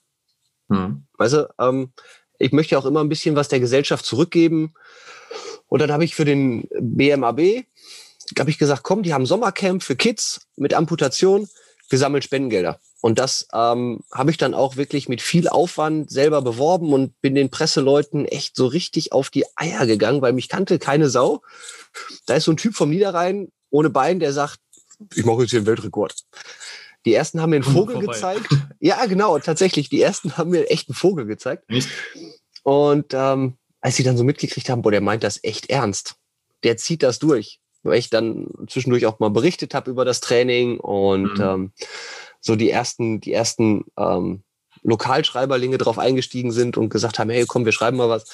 [0.68, 1.06] Hm.
[1.16, 1.92] Weißt du, ähm,
[2.40, 4.74] ich möchte auch immer ein bisschen was der Gesellschaft zurückgeben.
[5.68, 7.64] Und dann habe ich für den BMAB,
[8.38, 11.48] habe ich gesagt, komm, die haben Sommercamp für Kids mit Amputation,
[11.88, 12.80] wir sammeln Spendengelder.
[13.00, 17.34] Und das ähm, habe ich dann auch wirklich mit viel Aufwand selber beworben und bin
[17.34, 21.42] den Presseleuten echt so richtig auf die Eier gegangen, weil mich kannte keine Sau.
[22.24, 24.60] Da ist so ein Typ vom Niederrhein ohne Bein, der sagt,
[25.14, 26.14] ich mache jetzt hier einen Weltrekord.
[27.04, 28.14] Die ersten haben mir einen Vogel Vorbei.
[28.14, 28.48] gezeigt.
[28.80, 29.90] Ja, genau, tatsächlich.
[29.90, 31.68] Die ersten haben mir echt einen Vogel gezeigt.
[31.68, 31.88] Nicht?
[32.62, 36.14] Und ähm, als sie dann so mitgekriegt haben, boah, der meint das echt ernst.
[36.62, 37.60] Der zieht das durch.
[37.82, 41.44] Weil ich dann zwischendurch auch mal berichtet habe über das Training und mhm.
[41.44, 41.72] ähm,
[42.40, 44.42] so die ersten, die ersten ähm,
[44.84, 48.24] Lokalschreiberlinge drauf eingestiegen sind und gesagt haben, hey, komm, wir schreiben mal was.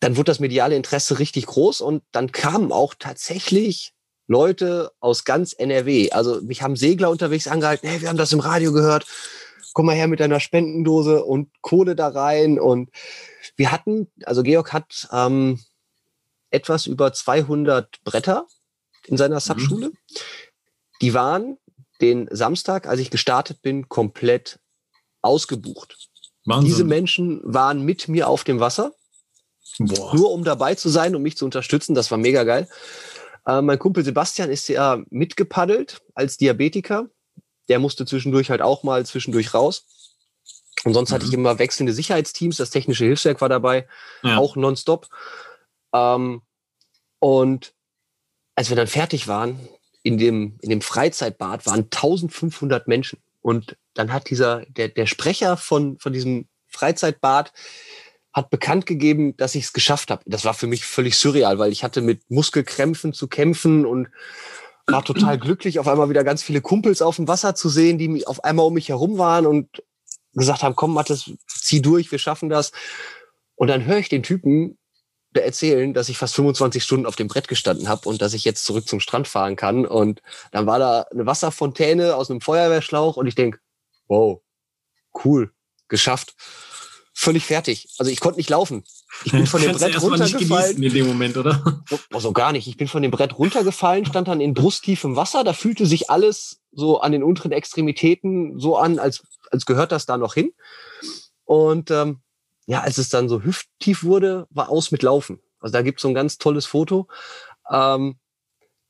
[0.00, 3.92] Dann wurde das mediale Interesse richtig groß und dann kamen auch tatsächlich
[4.26, 6.10] Leute aus ganz NRW.
[6.10, 9.06] Also mich haben Segler unterwegs angehalten, hey, wir haben das im Radio gehört.
[9.74, 12.90] Komm mal her mit deiner Spendendose und Kohle da rein und
[13.60, 15.60] wir hatten, also Georg hat ähm,
[16.50, 18.46] etwas über 200 Bretter
[19.06, 19.40] in seiner mhm.
[19.40, 19.88] Subschule.
[19.88, 19.98] Mhm.
[21.02, 21.58] Die waren
[22.00, 24.58] den Samstag, als ich gestartet bin, komplett
[25.20, 26.08] ausgebucht.
[26.46, 26.70] Wahnsinn.
[26.70, 28.94] Diese Menschen waren mit mir auf dem Wasser,
[29.78, 30.14] Boah.
[30.14, 31.94] nur um dabei zu sein, um mich zu unterstützen.
[31.94, 32.66] Das war mega geil.
[33.46, 37.10] Äh, mein Kumpel Sebastian ist ja mitgepaddelt als Diabetiker.
[37.68, 39.84] Der musste zwischendurch halt auch mal zwischendurch raus.
[40.84, 41.14] Und sonst mhm.
[41.14, 41.38] hatte ich mhm.
[41.38, 42.56] immer wechselnde Sicherheitsteams.
[42.56, 43.86] Das technische Hilfswerk war dabei,
[44.22, 44.38] ja.
[44.38, 45.08] auch nonstop.
[45.94, 46.42] Ähm,
[47.18, 47.74] und
[48.54, 49.60] als wir dann fertig waren,
[50.02, 53.18] in dem, in dem Freizeitbad waren 1500 Menschen.
[53.42, 57.52] Und dann hat dieser, der, der Sprecher von, von diesem Freizeitbad
[58.32, 60.22] hat bekannt gegeben, dass ich es geschafft habe.
[60.26, 64.08] Das war für mich völlig surreal, weil ich hatte mit Muskelkrämpfen zu kämpfen und
[64.86, 68.26] war total glücklich, auf einmal wieder ganz viele Kumpels auf dem Wasser zu sehen, die
[68.26, 69.82] auf einmal um mich herum waren und
[70.34, 72.72] gesagt haben, komm Mathis, zieh durch, wir schaffen das.
[73.56, 74.78] Und dann höre ich den Typen
[75.34, 78.64] erzählen, dass ich fast 25 Stunden auf dem Brett gestanden habe und dass ich jetzt
[78.64, 79.86] zurück zum Strand fahren kann.
[79.86, 83.60] Und dann war da eine Wasserfontäne aus einem Feuerwehrschlauch und ich denk,
[84.08, 84.40] wow,
[85.24, 85.52] cool,
[85.88, 86.34] geschafft.
[87.14, 87.88] Völlig fertig.
[87.98, 88.82] Also ich konnte nicht laufen.
[89.24, 90.82] Ich bin von dem Brett runtergefallen.
[90.82, 91.82] in dem Moment, oder?
[91.88, 92.66] So, also gar nicht.
[92.66, 95.44] Ich bin von dem Brett runtergefallen, stand dann in brusttiefem Wasser.
[95.44, 100.06] Da fühlte sich alles so an den unteren Extremitäten so an, als, als gehört das
[100.06, 100.52] da noch hin.
[101.44, 102.20] Und ähm,
[102.66, 105.40] ja, als es dann so hüfttief wurde, war aus mit Laufen.
[105.58, 107.08] Also da gibt's so ein ganz tolles Foto.
[107.68, 108.19] Ähm,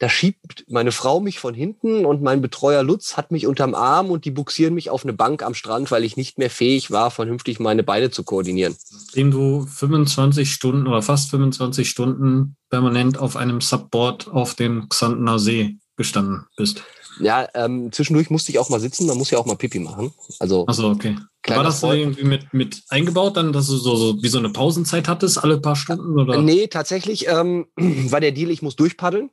[0.00, 4.10] da schiebt meine Frau mich von hinten und mein Betreuer Lutz hat mich unterm Arm
[4.10, 7.10] und die buxieren mich auf eine Bank am Strand, weil ich nicht mehr fähig war,
[7.10, 8.74] vernünftig meine Beine zu koordinieren.
[9.14, 15.38] Dem du 25 Stunden oder fast 25 Stunden permanent auf einem Subboard auf dem Xantener
[15.38, 16.82] See gestanden bist.
[17.20, 20.14] Ja, ähm, zwischendurch musste ich auch mal sitzen, man muss ja auch mal Pipi machen.
[20.38, 21.16] Also, Achso, okay.
[21.46, 22.00] War das Freund.
[22.00, 25.60] irgendwie mit, mit eingebaut, dann, dass du so, so wie so eine Pausenzeit hattest, alle
[25.60, 26.18] paar Stunden?
[26.18, 26.40] Oder?
[26.40, 29.30] Nee, tatsächlich ähm, war der Deal, ich muss durchpaddeln.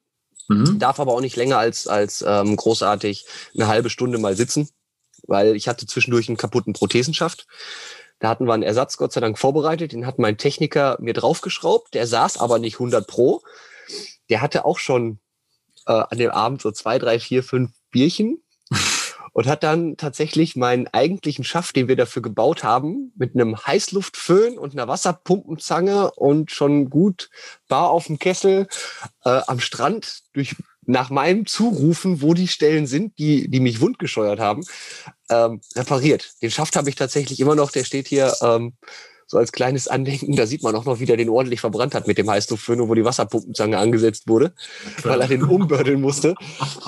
[0.47, 0.79] Mhm.
[0.79, 4.69] Darf aber auch nicht länger als, als ähm, großartig eine halbe Stunde mal sitzen,
[5.27, 7.47] weil ich hatte zwischendurch einen kaputten Prothesenschaft.
[8.19, 11.93] Da hatten wir einen Ersatz Gott sei Dank vorbereitet, den hat mein Techniker mir draufgeschraubt.
[11.93, 13.43] Der saß aber nicht 100 Pro.
[14.29, 15.19] Der hatte auch schon
[15.85, 18.41] äh, an dem Abend so zwei, drei, vier, fünf Bierchen
[19.37, 24.57] und hat dann tatsächlich meinen eigentlichen Schaft, den wir dafür gebaut haben, mit einem Heißluftföhn
[24.57, 27.29] und einer Wasserpumpenzange und schon gut
[27.67, 28.67] bar auf dem Kessel
[29.25, 30.55] äh, am Strand durch
[30.87, 34.63] nach meinem Zurufen, wo die Stellen sind, die, die mich wundgescheuert haben,
[35.29, 36.31] ähm, repariert.
[36.41, 38.73] Den Schaft habe ich tatsächlich immer noch, der steht hier ähm,
[39.27, 40.35] so als kleines Andenken.
[40.35, 42.95] Da sieht man auch noch, wie der den ordentlich verbrannt hat mit dem Heißluftföhn, wo
[42.95, 44.53] die Wasserpumpenzange angesetzt wurde,
[45.03, 46.33] weil er den umbördeln musste.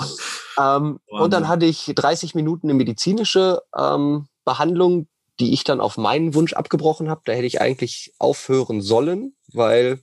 [0.58, 5.06] ähm, und dann hatte ich 30 Minuten eine medizinische ähm, Behandlung,
[5.38, 7.20] die ich dann auf meinen Wunsch abgebrochen habe.
[7.26, 10.00] Da hätte ich eigentlich aufhören sollen, weil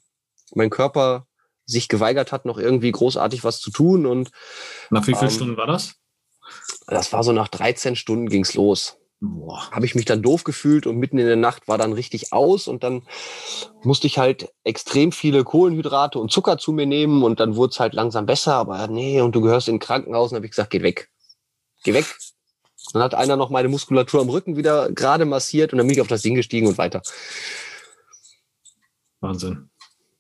[0.54, 1.26] mein Körper
[1.66, 4.06] sich geweigert hat, noch irgendwie großartig was zu tun.
[4.06, 4.30] Und
[4.92, 5.96] nach wie vielen ähm, Stunden war das?
[6.88, 10.98] Das war so nach 13 Stunden ging's los habe ich mich dann doof gefühlt und
[10.98, 13.02] mitten in der Nacht war dann richtig aus und dann
[13.82, 17.80] musste ich halt extrem viele Kohlenhydrate und Zucker zu mir nehmen und dann wurde es
[17.80, 20.70] halt langsam besser, aber nee, und du gehörst in ein Krankenhaus und habe ich gesagt,
[20.70, 21.10] geh weg.
[21.84, 22.06] Geh weg.
[22.94, 26.02] Dann hat einer noch meine Muskulatur am Rücken wieder gerade massiert und dann bin ich
[26.02, 27.02] auf das Ding gestiegen und weiter.
[29.20, 29.70] Wahnsinn.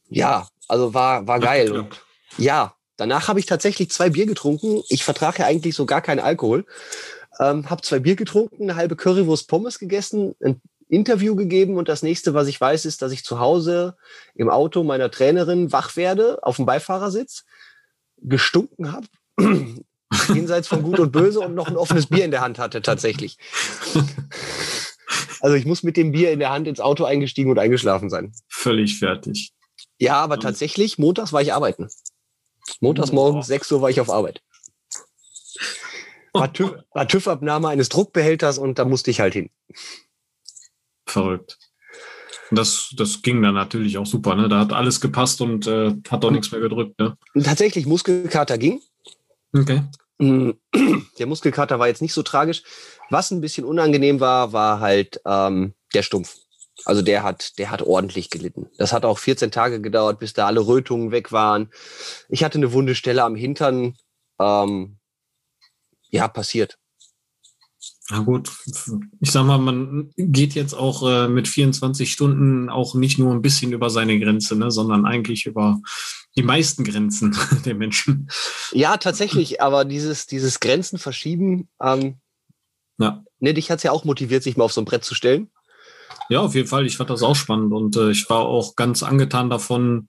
[0.09, 1.71] Ja, also war, war geil.
[1.71, 2.01] Und
[2.37, 4.81] ja, danach habe ich tatsächlich zwei Bier getrunken.
[4.89, 6.65] Ich vertrage ja eigentlich so gar keinen Alkohol
[7.39, 12.01] ähm, habe zwei Bier getrunken, eine halbe Currywurst Pommes gegessen, ein Interview gegeben und das
[12.01, 13.97] nächste, was ich weiß, ist, dass ich zu Hause
[14.35, 17.45] im Auto meiner Trainerin wach werde, auf dem Beifahrersitz,
[18.17, 19.07] gestunken habe,
[20.33, 23.37] jenseits von Gut und Böse und noch ein offenes Bier in der Hand hatte tatsächlich.
[25.39, 28.33] Also ich muss mit dem Bier in der Hand ins Auto eingestiegen und eingeschlafen sein.
[28.47, 29.51] Völlig fertig.
[29.99, 31.89] Ja, aber tatsächlich, montags war ich arbeiten.
[32.79, 34.41] Montags morgens, 6 Uhr war ich auf Arbeit
[36.39, 39.49] war, TÜV, war TÜV-Abnahme eines Druckbehälters und da musste ich halt hin.
[41.05, 41.57] Verrückt.
[42.51, 44.35] Das, das ging dann natürlich auch super.
[44.35, 44.47] Ne?
[44.47, 46.99] Da hat alles gepasst und äh, hat auch nichts mehr gedrückt.
[46.99, 47.17] Ne?
[47.43, 48.81] Tatsächlich, Muskelkater ging.
[49.53, 49.83] Okay.
[50.19, 50.51] Mm,
[51.19, 52.63] der Muskelkater war jetzt nicht so tragisch.
[53.09, 56.35] Was ein bisschen unangenehm war, war halt ähm, der Stumpf.
[56.85, 58.69] Also der hat, der hat ordentlich gelitten.
[58.77, 61.71] Das hat auch 14 Tage gedauert, bis da alle Rötungen weg waren.
[62.29, 63.95] Ich hatte eine wunde Stelle am Hintern.
[64.39, 64.97] Ähm,
[66.09, 66.77] ja, passiert.
[68.09, 68.49] Na gut,
[69.19, 73.41] ich sag mal, man geht jetzt auch äh, mit 24 Stunden auch nicht nur ein
[73.41, 75.81] bisschen über seine Grenze, ne, sondern eigentlich über
[76.37, 78.29] die meisten Grenzen der Menschen.
[78.71, 82.15] Ja, tatsächlich, aber dieses, dieses Grenzen verschieben, ähm,
[82.97, 83.23] ja.
[83.39, 85.49] ne, dich hat's ja auch motiviert, sich mal auf so ein Brett zu stellen.
[86.29, 86.85] Ja, auf jeden Fall.
[86.85, 90.07] Ich fand das auch spannend und äh, ich war auch ganz angetan davon,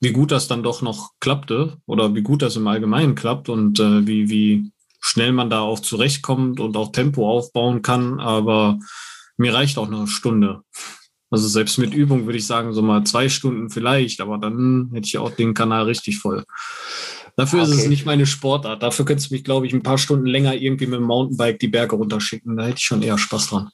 [0.00, 3.80] wie gut das dann doch noch klappte oder wie gut das im Allgemeinen klappt und
[3.80, 8.20] äh, wie, wie schnell man da auch zurechtkommt und auch Tempo aufbauen kann.
[8.20, 8.78] Aber
[9.36, 10.62] mir reicht auch eine Stunde.
[11.30, 15.06] Also selbst mit Übung würde ich sagen, so mal zwei Stunden vielleicht, aber dann hätte
[15.06, 16.44] ich auch den Kanal richtig voll.
[17.36, 17.70] Dafür okay.
[17.70, 18.82] ist es nicht meine Sportart.
[18.82, 21.68] Dafür könntest du mich, glaube ich, ein paar Stunden länger irgendwie mit dem Mountainbike die
[21.68, 22.56] Berge runterschicken.
[22.56, 23.70] Da hätte ich schon eher Spaß dran.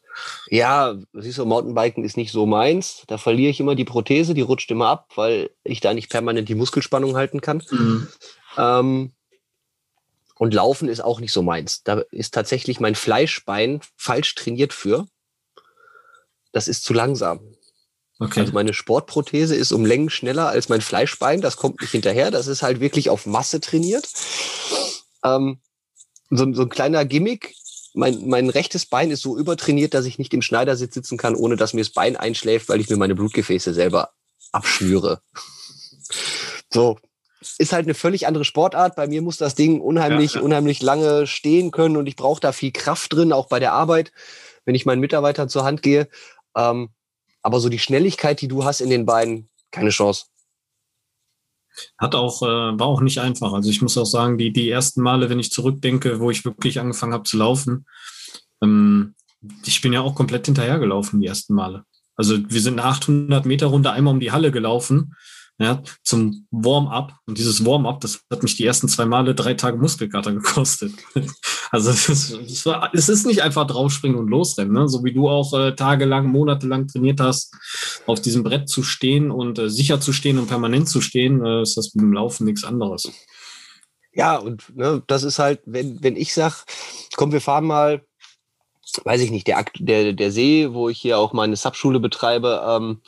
[0.50, 3.04] Ja, siehst du, Mountainbiken ist nicht so meins.
[3.06, 6.48] Da verliere ich immer die Prothese, die rutscht immer ab, weil ich da nicht permanent
[6.50, 7.62] die Muskelspannung halten kann.
[7.70, 8.08] Mhm.
[8.58, 9.12] Ähm,
[10.36, 11.82] und Laufen ist auch nicht so meins.
[11.84, 15.06] Da ist tatsächlich mein Fleischbein falsch trainiert für.
[16.52, 17.40] Das ist zu langsam.
[18.18, 18.40] Okay.
[18.40, 21.40] Also meine Sportprothese ist um Längen schneller als mein Fleischbein.
[21.40, 22.30] Das kommt nicht hinterher.
[22.30, 24.08] Das ist halt wirklich auf Masse trainiert.
[25.24, 25.58] Ähm,
[26.30, 27.54] so, so ein kleiner Gimmick.
[27.92, 31.56] Mein, mein rechtes Bein ist so übertrainiert, dass ich nicht im Schneidersitz sitzen kann, ohne
[31.56, 34.10] dass mir das Bein einschläft, weil ich mir meine Blutgefäße selber
[34.50, 35.20] abschnüre.
[36.72, 36.98] So,
[37.58, 38.96] ist halt eine völlig andere Sportart.
[38.96, 40.44] Bei mir muss das Ding unheimlich, ja, ja.
[40.44, 44.12] unheimlich lange stehen können und ich brauche da viel Kraft drin, auch bei der Arbeit,
[44.64, 46.08] wenn ich meinen Mitarbeitern zur Hand gehe.
[46.56, 46.90] Ähm,
[47.42, 50.26] aber so die Schnelligkeit, die du hast in den Beinen, keine Chance.
[51.98, 53.52] Hat auch, äh, war auch nicht einfach.
[53.52, 56.80] Also ich muss auch sagen, die, die ersten Male, wenn ich zurückdenke, wo ich wirklich
[56.80, 57.86] angefangen habe zu laufen,
[58.62, 59.14] ähm,
[59.66, 61.84] ich bin ja auch komplett hinterhergelaufen die ersten Male.
[62.16, 65.14] Also wir sind eine 800 Meter Runde einmal um die Halle gelaufen
[65.58, 67.14] ja, zum Warm-up.
[67.26, 70.92] Und dieses Warm-up, das hat mich die ersten zwei Male drei Tage Muskelkater gekostet.
[71.70, 74.88] also es ist, es, ist nicht einfach draufspringen und losrennen, ne?
[74.88, 77.54] so wie du auch äh, tagelang, monatelang trainiert hast,
[78.06, 81.62] auf diesem Brett zu stehen und äh, sicher zu stehen und permanent zu stehen, äh,
[81.62, 83.10] ist das mit dem Laufen nichts anderes.
[84.12, 86.54] Ja, und ne, das ist halt, wenn, wenn ich sage,
[87.16, 88.04] komm, wir fahren mal,
[89.04, 93.00] weiß ich nicht, der, der, der See, wo ich hier auch meine Subschule betreibe, ähm,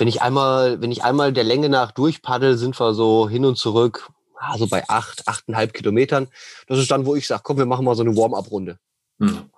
[0.00, 3.56] wenn ich einmal, wenn ich einmal der Länge nach durchpaddel, sind wir so hin und
[3.56, 6.28] zurück, also bei acht, achteinhalb Kilometern.
[6.66, 8.78] Das ist dann, wo ich sage, komm, wir machen mal so eine Warm-up-Runde.
[9.18, 9.50] Hm.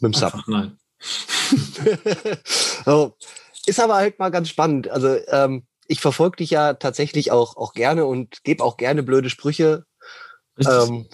[0.00, 0.34] Mit dem Sub.
[0.34, 0.78] Einfach nein.
[2.84, 3.16] so.
[3.64, 4.88] Ist aber halt mal ganz spannend.
[4.88, 9.30] Also ähm, ich verfolge dich ja tatsächlich auch, auch gerne und gebe auch gerne blöde
[9.30, 9.86] Sprüche
[10.58, 11.06] ähm,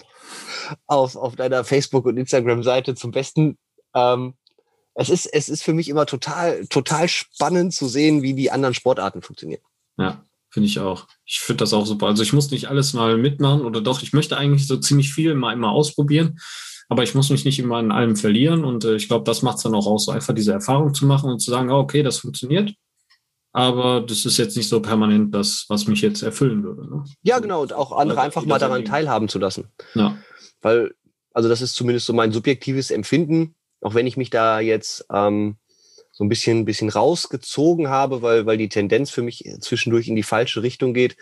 [0.85, 3.57] auf, auf deiner Facebook- und Instagram-Seite zum Besten.
[3.93, 4.35] Ähm,
[4.95, 8.73] es ist, es ist für mich immer total, total spannend zu sehen, wie die anderen
[8.73, 9.61] Sportarten funktionieren.
[9.97, 11.07] Ja, finde ich auch.
[11.25, 12.07] Ich finde das auch super.
[12.07, 15.35] Also ich muss nicht alles mal mitmachen oder doch, ich möchte eigentlich so ziemlich viel
[15.35, 16.39] mal immer ausprobieren,
[16.87, 19.57] aber ich muss mich nicht immer in allem verlieren und äh, ich glaube, das macht
[19.57, 22.01] es dann auch aus, so einfach diese Erfahrung zu machen und zu sagen, oh, okay,
[22.01, 22.73] das funktioniert.
[23.51, 26.89] Aber das ist jetzt nicht so permanent das, was mich jetzt erfüllen würde.
[26.89, 27.05] Ne?
[27.23, 27.61] Ja, genau.
[27.61, 29.69] Und auch andere einfach mal daran teilhaben zu lassen.
[29.93, 30.17] Ja.
[30.61, 30.93] Weil,
[31.33, 33.55] also das ist zumindest so mein subjektives Empfinden
[33.85, 35.57] auch wenn ich mich da jetzt ähm,
[36.11, 40.23] so ein bisschen, bisschen rausgezogen habe, weil, weil die Tendenz für mich zwischendurch in die
[40.23, 41.17] falsche Richtung geht.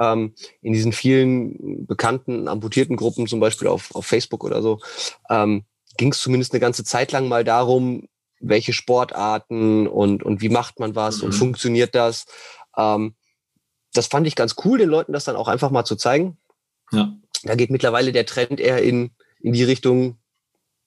[0.00, 4.80] Ähm, in diesen vielen bekannten amputierten Gruppen, zum Beispiel auf, auf Facebook oder so,
[5.28, 5.62] ähm,
[5.98, 8.08] ging es zumindest eine ganze Zeit lang mal darum,
[8.40, 11.26] welche Sportarten und, und wie macht man was mhm.
[11.26, 12.26] und funktioniert das.
[12.76, 13.14] Ähm,
[13.92, 16.38] das fand ich ganz cool, den Leuten das dann auch einfach mal zu zeigen.
[16.90, 17.14] Ja.
[17.44, 20.18] Da geht mittlerweile der Trend eher in, in die Richtung,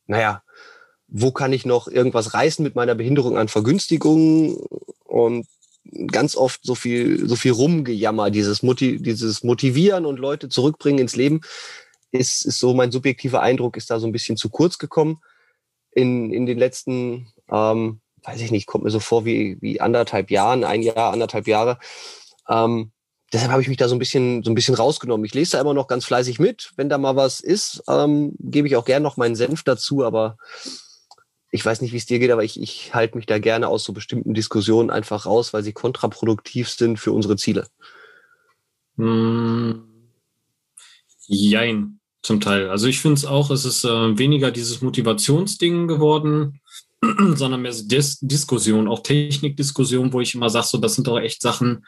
[0.05, 0.42] naja,
[1.15, 4.58] wo kann ich noch irgendwas reißen mit meiner Behinderung an Vergünstigungen
[5.06, 5.45] und
[6.08, 11.15] ganz oft so viel, so viel Rumgejammer, dieses, Motiv, dieses Motivieren und Leute zurückbringen ins
[11.15, 11.41] Leben,
[12.12, 15.19] ist, ist so mein subjektiver Eindruck, ist da so ein bisschen zu kurz gekommen
[15.91, 20.32] in, in den letzten, ähm, weiß ich nicht, kommt mir so vor wie, wie anderthalb
[20.32, 21.78] Jahren, ein Jahr, anderthalb Jahre.
[22.49, 22.91] Ähm,
[23.32, 25.26] deshalb habe ich mich da so ein bisschen, so ein bisschen rausgenommen.
[25.26, 26.71] Ich lese da immer noch ganz fleißig mit.
[26.76, 30.38] Wenn da mal was ist, ähm, gebe ich auch gern noch meinen Senf dazu, aber
[31.53, 33.83] ich weiß nicht, wie es dir geht, aber ich, ich halte mich da gerne aus
[33.83, 37.67] so bestimmten Diskussionen einfach raus, weil sie kontraproduktiv sind für unsere Ziele.
[38.97, 39.83] Hm.
[41.27, 42.69] Jein, zum Teil.
[42.69, 46.59] Also ich finde es auch, es ist äh, weniger dieses Motivationsding geworden,
[47.35, 51.43] sondern mehr Dis Diskussion, auch Technikdiskussion, wo ich immer sage, so, das sind doch echt
[51.43, 51.85] Sachen,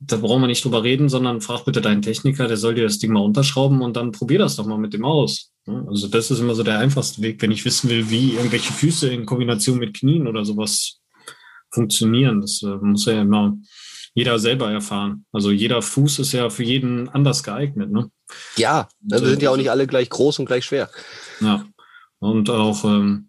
[0.00, 2.98] da brauchen wir nicht drüber reden, sondern frag bitte deinen Techniker, der soll dir das
[2.98, 5.52] Ding mal unterschrauben und dann probier das doch mal mit dem aus.
[5.66, 9.08] Also das ist immer so der einfachste Weg, wenn ich wissen will, wie irgendwelche Füße
[9.10, 11.00] in Kombination mit Knien oder sowas
[11.70, 12.40] funktionieren.
[12.40, 13.56] Das äh, muss ja immer
[14.14, 15.26] jeder selber erfahren.
[15.32, 17.92] Also jeder Fuß ist ja für jeden anders geeignet.
[17.92, 18.10] Ne?
[18.56, 20.90] Ja, also sind ja auch nicht alle gleich groß und gleich schwer.
[21.40, 21.64] Ja,
[22.18, 23.28] und auch ähm,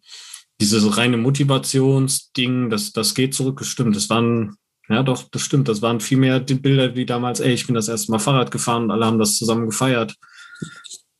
[0.62, 3.96] dieses reine Motivationsding, das, das geht zurück, das stimmt.
[3.96, 4.56] Das waren
[4.92, 5.68] ja, doch, das stimmt.
[5.68, 8.52] Das waren viel mehr die Bilder wie damals, ey, ich bin das erste Mal Fahrrad
[8.52, 10.16] gefahren und alle haben das zusammen gefeiert.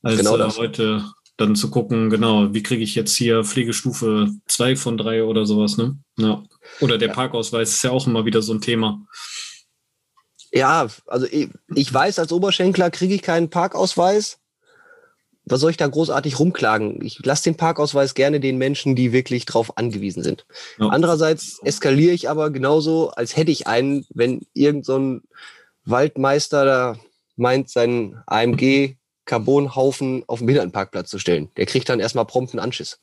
[0.02, 1.04] Als genau äh, heute
[1.36, 5.76] dann zu gucken, genau, wie kriege ich jetzt hier Pflegestufe 2 von 3 oder sowas,
[5.76, 5.96] ne?
[6.18, 6.42] Ja.
[6.80, 7.14] Oder der ja.
[7.14, 9.04] Parkausweis ist ja auch immer wieder so ein Thema.
[10.52, 14.38] Ja, also ich, ich weiß, als Oberschenkler kriege ich keinen Parkausweis
[15.44, 17.04] was soll ich da großartig rumklagen?
[17.04, 20.46] Ich lasse den Parkausweis gerne den Menschen, die wirklich drauf angewiesen sind.
[20.78, 20.88] Ja.
[20.88, 25.22] Andererseits eskaliere ich aber genauso, als hätte ich einen, wenn irgend so ein
[25.84, 26.96] Waldmeister da
[27.36, 31.50] meint, seinen AMG Carbonhaufen auf den Behindertenparkplatz zu stellen.
[31.56, 32.98] Der kriegt dann erstmal prompt einen Anschiss.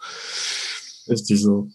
[1.07, 1.69] Ist die so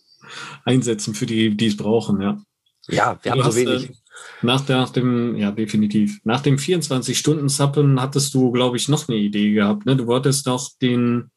[0.65, 2.41] einsetzen für die, die es brauchen, ja.
[2.89, 3.91] Ja, wir haben so wenig.
[3.91, 3.95] Äh,
[4.43, 6.21] nach, der, nach dem, ja, definitiv.
[6.25, 9.87] Nach dem 24-Stunden-Sappen hattest du, glaube ich, noch eine Idee gehabt.
[9.87, 9.97] Ne?
[9.97, 11.31] Du wolltest doch den,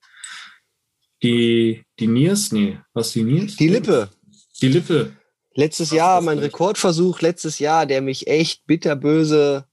[1.23, 2.51] die, die Niers?
[2.51, 3.55] Nee, was die Niers?
[3.55, 4.09] Die Lippe.
[4.61, 5.13] Die Lippe.
[5.53, 9.65] Letztes Jahr, mein Rekordversuch letztes Jahr, der mich echt bitterböse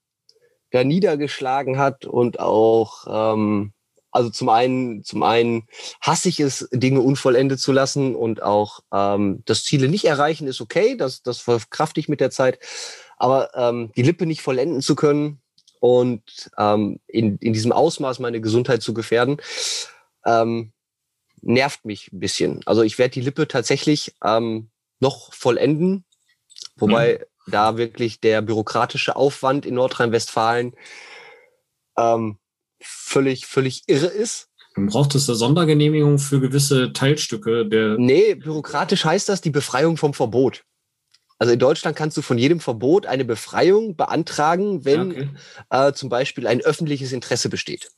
[0.70, 3.72] da niedergeschlagen hat und auch, ähm,
[4.10, 5.68] also zum einen, zum einen
[6.00, 10.60] hasse ich es, Dinge unvollendet zu lassen und auch ähm, das Ziele nicht erreichen ist
[10.60, 12.58] okay, das, das verkrafte ich mit der Zeit.
[13.16, 15.40] Aber ähm, die Lippe nicht vollenden zu können
[15.80, 19.36] und ähm, in, in diesem Ausmaß meine Gesundheit zu gefährden,
[20.24, 20.72] ähm,
[21.42, 22.60] nervt mich ein bisschen.
[22.64, 26.04] Also ich werde die Lippe tatsächlich ähm, noch vollenden,
[26.76, 27.50] wobei mhm.
[27.50, 30.74] da wirklich der bürokratische Aufwand in Nordrhein-Westfalen
[31.98, 32.38] ähm,
[32.80, 34.48] völlig, völlig irre ist.
[34.76, 37.96] Braucht es eine Sondergenehmigung für gewisse Teilstücke der.
[37.96, 40.64] Nee, bürokratisch heißt das die Befreiung vom Verbot.
[41.38, 45.28] Also in Deutschland kannst du von jedem Verbot eine Befreiung beantragen, wenn okay.
[45.70, 47.90] äh, zum Beispiel ein öffentliches Interesse besteht.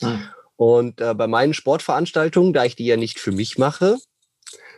[0.00, 0.18] Ah.
[0.56, 3.98] Und äh, bei meinen Sportveranstaltungen, da ich die ja nicht für mich mache,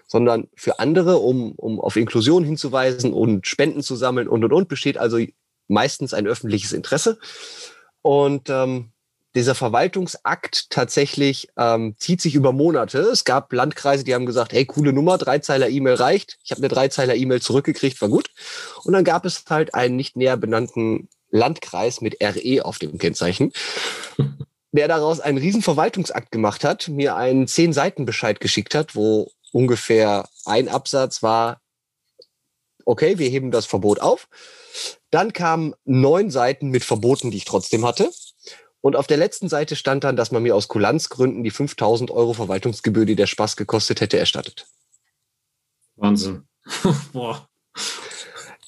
[0.07, 4.69] sondern für andere, um, um auf Inklusion hinzuweisen und Spenden zu sammeln und und und,
[4.69, 5.19] besteht also
[5.69, 7.19] meistens ein öffentliches Interesse.
[8.03, 8.91] Und ähm,
[9.35, 12.99] dieser Verwaltungsakt tatsächlich ähm, zieht sich über Monate.
[13.01, 16.39] Es gab Landkreise, die haben gesagt, hey, coole Nummer, Dreizeiler E-Mail reicht.
[16.45, 18.31] Ich habe eine Dreizeiler E-Mail zurückgekriegt, war gut.
[18.85, 23.53] Und dann gab es halt einen nicht näher benannten Landkreis mit RE auf dem Kennzeichen
[24.73, 29.31] der daraus einen riesen Verwaltungsakt gemacht hat, mir einen zehn Seiten Bescheid geschickt hat, wo
[29.53, 31.61] ungefähr ein Absatz war,
[32.85, 34.29] okay, wir heben das Verbot auf.
[35.11, 38.11] Dann kamen neun Seiten mit Verboten, die ich trotzdem hatte.
[38.83, 42.33] Und auf der letzten Seite stand dann, dass man mir aus Kulanzgründen die 5000 Euro
[42.33, 44.67] Verwaltungsgebühr, die der Spaß gekostet hätte, erstattet.
[45.97, 46.45] Wahnsinn.
[47.13, 47.47] Boah.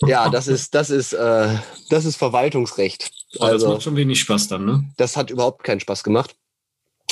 [0.06, 1.56] Ja, das ist, das ist, äh,
[1.88, 3.10] das ist Verwaltungsrecht.
[3.38, 4.84] Also, das macht schon wenig Spaß dann, ne?
[4.96, 6.34] Das hat überhaupt keinen Spaß gemacht.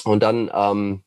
[0.04, 1.04] Und dann ähm,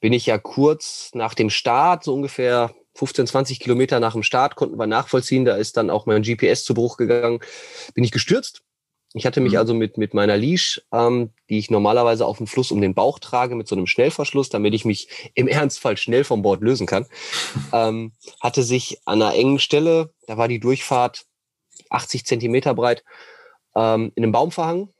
[0.00, 4.56] bin ich ja kurz nach dem Start, so ungefähr 15, 20 Kilometer nach dem Start,
[4.56, 7.40] konnten wir nachvollziehen, da ist dann auch mein GPS zu Bruch gegangen,
[7.94, 8.62] bin ich gestürzt.
[9.16, 9.58] Ich hatte mich mhm.
[9.58, 13.18] also mit, mit meiner Leash, ähm, die ich normalerweise auf dem Fluss um den Bauch
[13.18, 17.06] trage, mit so einem Schnellverschluss, damit ich mich im Ernstfall schnell vom Bord lösen kann,
[17.72, 18.12] ähm,
[18.42, 21.24] hatte sich an einer engen Stelle, da war die Durchfahrt
[21.88, 23.04] 80 Zentimeter breit,
[23.74, 24.92] ähm, in einem Baum verhangen.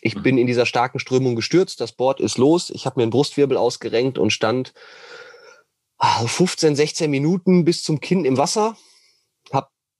[0.00, 3.12] Ich bin in dieser starken Strömung gestürzt, das Board ist los, ich habe mir einen
[3.12, 4.74] Brustwirbel ausgerenkt und stand
[6.00, 8.76] 15, ah, 16 Minuten bis zum Kinn im Wasser,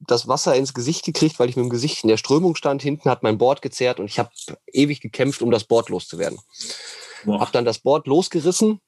[0.07, 2.83] das Wasser ins Gesicht gekriegt, weil ich mit dem Gesicht in der Strömung stand.
[2.83, 4.31] Hinten hat mein Board gezerrt und ich habe
[4.73, 6.39] ewig gekämpft, um das Board loszuwerden.
[7.27, 8.81] Habe dann das Board losgerissen,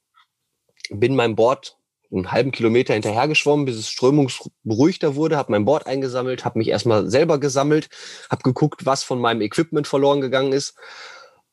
[0.91, 1.77] bin meinem Board
[2.13, 6.69] einen halben Kilometer hinterher geschwommen, bis es strömungsberuhigter wurde, habe mein Board eingesammelt, habe mich
[6.69, 7.89] erstmal selber gesammelt,
[8.31, 10.77] habe geguckt, was von meinem Equipment verloren gegangen ist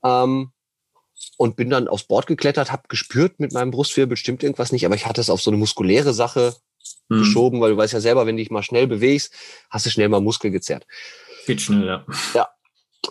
[0.03, 0.51] ähm,
[1.37, 4.95] und bin dann aufs Board geklettert, habe gespürt mit meinem Brustwirbel stimmt irgendwas nicht, aber
[4.95, 6.55] ich hatte es auf so eine muskuläre Sache
[7.09, 7.19] mhm.
[7.19, 9.33] geschoben, weil du weißt ja selber, wenn du dich mal schnell bewegst,
[9.69, 10.85] hast du schnell mal Muskel gezerrt.
[11.45, 12.49] Geht schnell, ja.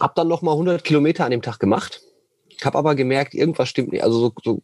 [0.00, 2.00] Habe dann noch mal 100 Kilometer an dem Tag gemacht,
[2.64, 4.02] habe aber gemerkt, irgendwas stimmt nicht.
[4.02, 4.62] Also so, so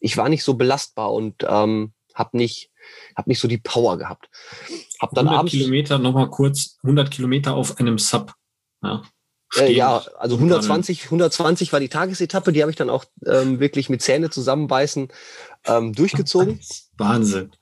[0.00, 2.70] ich war nicht so belastbar und ähm, habe nicht,
[3.16, 4.28] hab nicht so die Power gehabt.
[5.00, 8.34] Hab dann 100 abends, Kilometer, nochmal kurz, 100 Kilometer auf einem Sub.
[8.82, 9.02] Ja,
[9.56, 13.88] äh, ja also 120, 120 war die Tagesetappe, die habe ich dann auch ähm, wirklich
[13.90, 15.08] mit Zähne zusammenbeißen
[15.66, 16.60] ähm, durchgezogen.
[16.96, 17.52] Wahnsinn.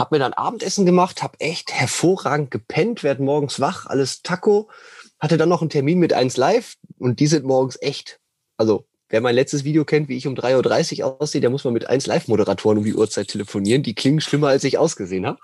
[0.00, 4.70] Hab mir dann Abendessen gemacht, hab echt hervorragend gepennt, werd morgens wach, alles Taco.
[5.18, 8.18] Hatte dann noch einen Termin mit 1 Live und die sind morgens echt,
[8.56, 11.72] also Wer mein letztes Video kennt, wie ich um 3.30 Uhr aussehe, der muss mal
[11.72, 13.82] mit eins Live-Moderatoren um die Uhrzeit telefonieren.
[13.82, 15.38] Die klingen schlimmer, als ich ausgesehen habe.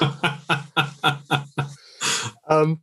[2.48, 2.82] ähm,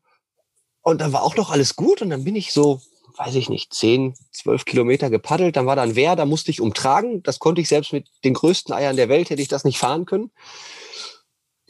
[0.84, 2.80] und dann war auch noch alles gut und dann bin ich so,
[3.18, 5.56] weiß ich nicht, 10, 12 Kilometer gepaddelt.
[5.56, 7.24] Dann war dann wer, da musste ich umtragen.
[7.24, 10.06] Das konnte ich selbst mit den größten Eiern der Welt, hätte ich das nicht fahren
[10.06, 10.30] können.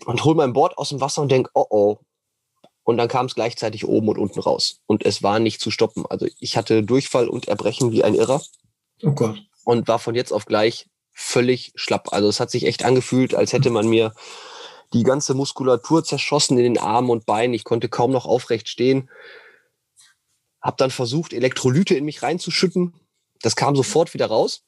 [0.06, 1.98] Und hol mein Board aus dem Wasser und denk, oh oh,
[2.84, 4.82] und dann kam es gleichzeitig oben und unten raus.
[4.86, 6.06] Und es war nicht zu stoppen.
[6.10, 8.42] Also ich hatte Durchfall und Erbrechen wie ein Irrer.
[9.02, 9.42] Oh Gott.
[9.64, 12.12] Und war von jetzt auf gleich völlig schlapp.
[12.12, 14.14] Also es hat sich echt angefühlt, als hätte man mir
[14.92, 17.54] die ganze Muskulatur zerschossen in den Armen und Beinen.
[17.54, 19.10] Ich konnte kaum noch aufrecht stehen.
[20.62, 22.94] Hab dann versucht, Elektrolyte in mich reinzuschütten.
[23.42, 24.64] Das kam sofort wieder raus.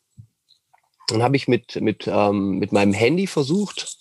[1.08, 3.98] Dann habe ich mit, mit, ähm, mit meinem Handy versucht,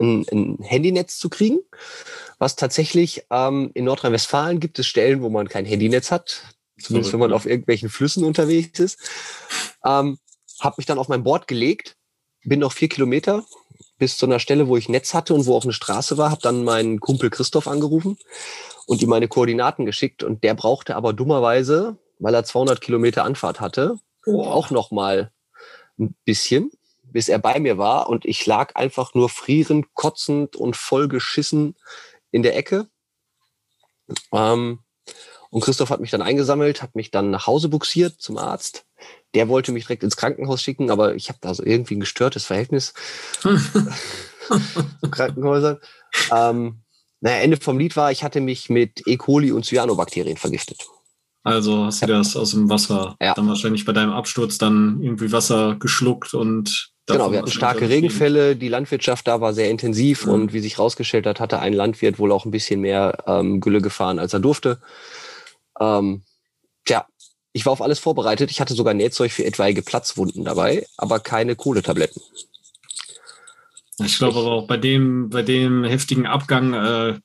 [0.00, 1.60] ein, ein Handynetz zu kriegen
[2.38, 6.42] was tatsächlich ähm, in Nordrhein-Westfalen gibt es Stellen, wo man kein Handynetz hat,
[6.80, 8.98] zumindest wenn man auf irgendwelchen Flüssen unterwegs ist.
[9.84, 10.18] Ähm,
[10.60, 11.96] habe mich dann auf mein Board gelegt,
[12.44, 13.44] bin noch vier Kilometer
[13.98, 16.40] bis zu einer Stelle, wo ich Netz hatte und wo auch eine Straße war, habe
[16.40, 18.16] dann meinen Kumpel Christoph angerufen
[18.86, 23.60] und ihm meine Koordinaten geschickt und der brauchte aber dummerweise, weil er 200 Kilometer Anfahrt
[23.60, 24.42] hatte, oh.
[24.42, 25.32] auch noch mal
[25.98, 26.70] ein bisschen,
[27.12, 31.74] bis er bei mir war und ich lag einfach nur frierend, kotzend und vollgeschissen
[32.30, 32.88] in der Ecke.
[34.32, 34.80] Ähm,
[35.50, 38.84] Und Christoph hat mich dann eingesammelt, hat mich dann nach Hause buxiert zum Arzt.
[39.34, 42.44] Der wollte mich direkt ins Krankenhaus schicken, aber ich habe da so irgendwie ein gestörtes
[42.44, 42.92] Verhältnis
[43.40, 45.78] zu Krankenhäusern.
[46.34, 46.80] Ähm,
[47.20, 49.16] naja, Ende vom Lied war, ich hatte mich mit E.
[49.16, 50.86] coli und Cyanobakterien vergiftet.
[51.42, 53.34] Also hast du das aus dem Wasser, Ja.
[53.34, 58.54] dann wahrscheinlich bei deinem Absturz dann irgendwie Wasser geschluckt und Genau, wir hatten starke Regenfälle,
[58.54, 60.32] die Landwirtschaft da war sehr intensiv Mhm.
[60.32, 63.80] und wie sich rausgestellt hat, hatte ein Landwirt wohl auch ein bisschen mehr ähm, Gülle
[63.80, 64.80] gefahren, als er durfte.
[65.80, 66.22] Ähm,
[66.84, 67.06] tja,
[67.52, 68.50] ich war auf alles vorbereitet.
[68.50, 72.22] Ich hatte sogar Nähzeug für etwaige Platzwunden dabei, aber keine Kohletabletten.
[74.04, 77.18] Ich glaube aber auch bei dem, bei dem heftigen Abgang, äh,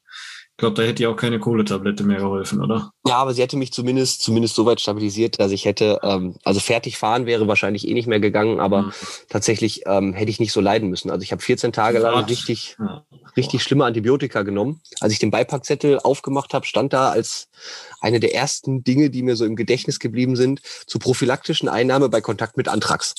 [0.64, 2.92] glaube, da hätte ja auch keine Kohletablette mehr geholfen, oder?
[3.06, 6.60] Ja, aber sie hätte mich zumindest zumindest so weit stabilisiert, dass ich hätte, ähm, also
[6.60, 8.92] fertig fahren wäre wahrscheinlich eh nicht mehr gegangen, aber Mhm.
[9.30, 11.12] tatsächlich ähm, hätte ich nicht so leiden müssen.
[11.12, 12.30] Also ich habe 14 Tage lang Gott.
[12.30, 13.06] richtig Ja.
[13.36, 14.82] richtig schlimme Antibiotika genommen.
[15.02, 17.50] Als ich den Beipackzettel aufgemacht habe, stand da als
[18.00, 22.22] eine der ersten Dinge, die mir so im Gedächtnis geblieben sind, zur prophylaktischen Einnahme bei
[22.22, 23.14] Kontakt mit Anthrax.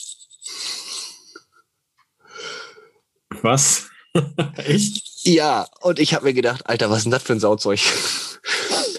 [3.42, 3.88] Was?
[4.56, 5.13] Echt?
[5.24, 7.80] Ja, und ich habe mir gedacht, Alter, was ist denn das für ein Sauzeug?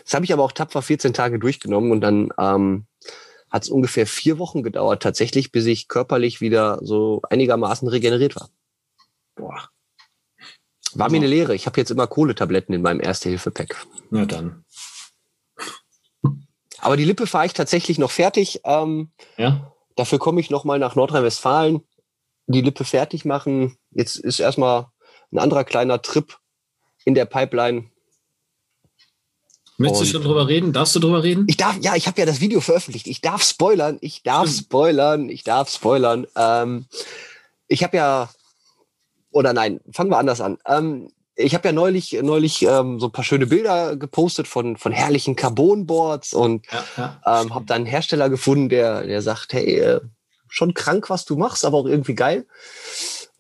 [0.04, 2.86] Das habe ich aber auch tapfer 14 Tage durchgenommen und dann ähm,
[3.50, 8.50] hat es ungefähr vier Wochen gedauert, tatsächlich, bis ich körperlich wieder so einigermaßen regeneriert war.
[9.36, 9.70] Boah.
[10.94, 11.54] War mir eine Lehre.
[11.56, 13.86] Ich habe jetzt immer Kohletabletten in meinem Erste-Hilfe-Pack.
[14.12, 14.64] Na dann.
[16.80, 18.62] Aber die Lippe fahre ich tatsächlich noch fertig.
[18.64, 19.74] Ähm, Ja?
[19.96, 21.82] Dafür komme ich nochmal nach Nordrhein-Westfalen,
[22.48, 23.78] die Lippe fertig machen.
[23.92, 24.88] Jetzt ist erstmal
[25.36, 26.38] ein anderer kleiner Trip
[27.04, 27.90] in der Pipeline.
[29.78, 30.72] Möchtest du schon drüber reden?
[30.72, 31.46] Darfst du drüber reden?
[31.50, 33.08] Ich darf, ja, ich habe ja das Video veröffentlicht.
[33.08, 34.66] Ich darf spoilern, ich darf Stimmt.
[34.66, 36.26] spoilern, ich darf spoilern.
[36.36, 36.86] Ähm,
[37.68, 38.30] ich habe ja,
[39.32, 40.58] oder nein, fangen wir anders an.
[40.66, 44.94] Ähm, ich habe ja neulich, neulich ähm, so ein paar schöne Bilder gepostet von, von
[44.94, 46.86] herrlichen Carbonboards und Ja,
[47.26, 47.42] ja.
[47.42, 50.00] ähm, habe dann einen Hersteller gefunden, der, der sagt, hey, äh,
[50.48, 52.46] schon krank, was du machst, aber auch irgendwie geil.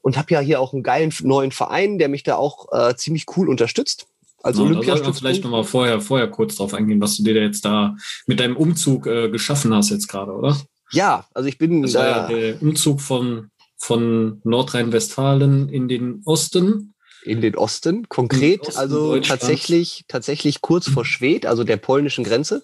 [0.05, 3.25] Und habe ja hier auch einen geilen neuen Verein, der mich da auch äh, ziemlich
[3.35, 4.05] cool unterstützt.
[4.43, 7.33] Also Also da sollten wir vielleicht nochmal vorher, vorher kurz drauf eingehen, was du dir
[7.33, 7.95] da jetzt da
[8.27, 10.61] mit deinem Umzug äh, geschaffen hast jetzt gerade, oder?
[10.91, 16.21] Ja, also ich bin Das war ja äh, der Umzug von, von Nordrhein-Westfalen in den
[16.25, 16.93] Osten.
[17.23, 21.77] in den Osten, In den konkret, Osten also tatsächlich, tatsächlich kurz vor Schwedt, also der
[21.77, 22.63] polnischen Grenze.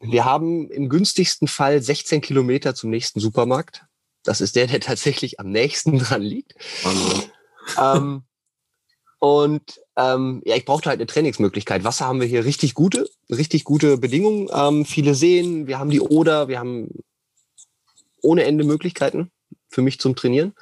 [0.00, 3.84] Wir haben im günstigsten Fall 16 Kilometer zum nächsten Supermarkt.
[4.24, 6.54] Das ist der, der tatsächlich am nächsten dran liegt.
[7.78, 8.22] Ähm,
[9.18, 11.84] und ähm, ja, ich brauchte halt eine Trainingsmöglichkeit.
[11.84, 14.48] Wasser haben wir hier richtig gute, richtig gute Bedingungen.
[14.52, 16.88] Ähm, viele Seen, wir haben die Oder, wir haben
[18.20, 19.30] ohne Ende Möglichkeiten
[19.68, 20.54] für mich zum Trainieren.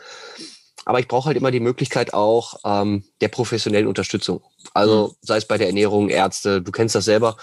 [0.84, 4.42] Aber ich brauche halt immer die Möglichkeit auch ähm, der professionellen Unterstützung.
[4.74, 7.36] Also sei es bei der Ernährung, Ärzte, du kennst das selber.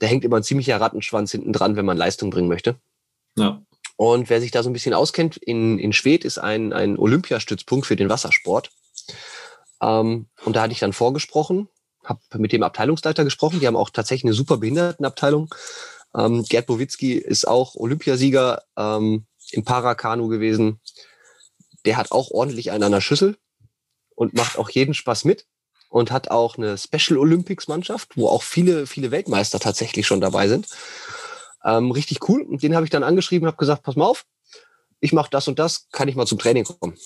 [0.00, 2.76] Da hängt immer ein ziemlicher Rattenschwanz hinten dran, wenn man Leistung bringen möchte.
[3.36, 3.62] ja.
[3.96, 7.86] Und wer sich da so ein bisschen auskennt, in, in Schwedt ist ein, ein Olympiastützpunkt
[7.86, 8.70] für den Wassersport.
[9.80, 11.68] Ähm, und da hatte ich dann vorgesprochen,
[12.02, 13.60] habe mit dem Abteilungsleiter gesprochen.
[13.60, 15.54] Die haben auch tatsächlich eine super Behindertenabteilung.
[16.16, 20.80] Ähm, Gerd Bowitzki ist auch Olympiasieger ähm, im Parakanu gewesen.
[21.84, 23.36] Der hat auch ordentlich einen an der Schüssel
[24.14, 25.46] und macht auch jeden Spaß mit
[25.88, 30.48] und hat auch eine Special Olympics Mannschaft, wo auch viele, viele Weltmeister tatsächlich schon dabei
[30.48, 30.66] sind.
[31.64, 32.42] Ähm, richtig cool.
[32.42, 34.26] Und den habe ich dann angeschrieben, habe gesagt, pass mal auf,
[35.00, 36.96] ich mache das und das, kann ich mal zum Training kommen.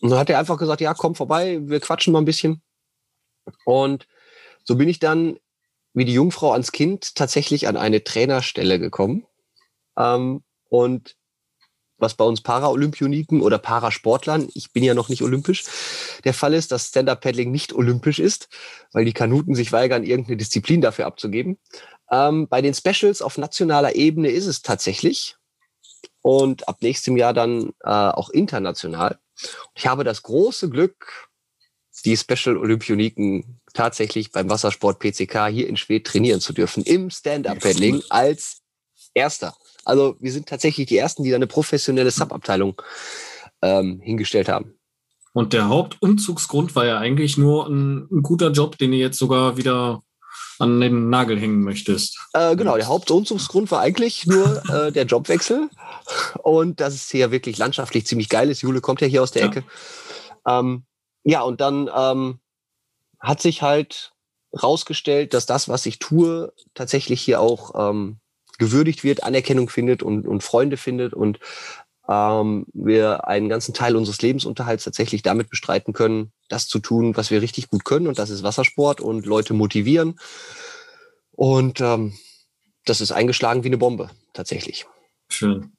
[0.00, 2.62] Und dann hat er einfach gesagt, ja, komm vorbei, wir quatschen mal ein bisschen.
[3.64, 4.06] Und
[4.64, 5.38] so bin ich dann
[5.94, 9.26] wie die Jungfrau ans Kind tatsächlich an eine Trainerstelle gekommen.
[9.96, 11.16] Ähm, und
[11.98, 15.64] was bei uns Paraolympioniken oder Parasportlern, ich bin ja noch nicht olympisch,
[16.24, 18.48] der Fall ist, dass Stand-Up-Paddling nicht olympisch ist,
[18.92, 21.58] weil die Kanuten sich weigern, irgendeine Disziplin dafür abzugeben.
[22.10, 25.36] Ähm, bei den Specials auf nationaler Ebene ist es tatsächlich
[26.22, 29.18] und ab nächstem Jahr dann äh, auch international.
[29.74, 31.28] Ich habe das große Glück,
[32.04, 38.02] die Special Olympioniken tatsächlich beim Wassersport PCK hier in Schwedt trainieren zu dürfen, im Stand-Up-Paddling
[38.10, 38.62] als
[39.14, 39.56] Erster.
[39.84, 42.80] Also wir sind tatsächlich die Ersten, die da eine professionelle Sub-Abteilung
[43.62, 44.74] ähm, hingestellt haben.
[45.32, 49.56] Und der Hauptumzugsgrund war ja eigentlich nur ein, ein guter Job, den du jetzt sogar
[49.56, 50.02] wieder
[50.58, 52.18] an den Nagel hängen möchtest.
[52.32, 55.68] Äh, genau, der Hauptumzugsgrund war eigentlich nur äh, der Jobwechsel
[56.42, 58.62] und dass es hier wirklich landschaftlich ziemlich geil ist.
[58.62, 59.48] Jule kommt ja hier aus der Ja.
[59.48, 59.64] Ecke.
[60.46, 60.84] Ähm,
[61.24, 62.38] ja, und dann ähm,
[63.18, 64.12] hat sich halt
[64.62, 68.18] rausgestellt, dass das, was ich tue, tatsächlich hier auch ähm,
[68.58, 71.38] gewürdigt wird, Anerkennung findet und, und Freunde findet und
[72.08, 77.30] ähm, wir einen ganzen Teil unseres Lebensunterhalts tatsächlich damit bestreiten können, das zu tun, was
[77.30, 80.18] wir richtig gut können und das ist Wassersport und Leute motivieren.
[81.32, 82.16] Und ähm,
[82.84, 84.86] das ist eingeschlagen wie eine Bombe, tatsächlich.
[85.28, 85.72] Schön.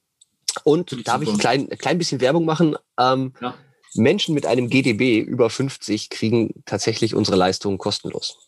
[0.64, 1.22] Und darf super.
[1.22, 2.76] ich ein klein, klein bisschen Werbung machen?
[2.98, 3.54] Ähm, ja.
[3.94, 8.38] Menschen mit einem GDB über 50 kriegen tatsächlich unsere Leistungen kostenlos.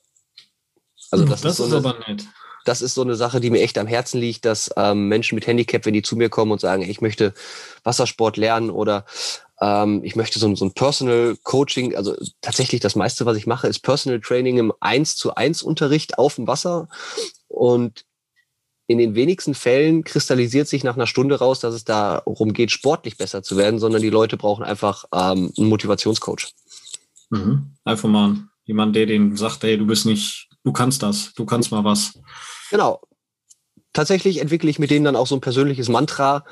[1.10, 2.26] Also das, das ist, ist aber nett.
[2.64, 5.46] Das ist so eine Sache, die mir echt am Herzen liegt, dass ähm, Menschen mit
[5.46, 7.34] Handicap, wenn die zu mir kommen und sagen, ich möchte
[7.84, 9.04] Wassersport lernen oder
[9.60, 13.68] ähm, ich möchte so, so ein Personal Coaching, also tatsächlich das meiste, was ich mache,
[13.68, 16.88] ist Personal Training im 1 zu 1 Unterricht auf dem Wasser.
[17.48, 18.04] Und
[18.86, 23.16] in den wenigsten Fällen kristallisiert sich nach einer Stunde raus, dass es darum geht, sportlich
[23.16, 26.48] besser zu werden, sondern die Leute brauchen einfach ähm, einen Motivationscoach.
[27.30, 27.76] Mhm.
[27.84, 31.70] Einfach mal jemand, der denen sagt, hey, du bist nicht, du kannst das, du kannst
[31.70, 32.18] mal was.
[32.70, 33.00] Genau.
[33.92, 36.44] Tatsächlich entwickle ich mit denen dann auch so ein persönliches Mantra.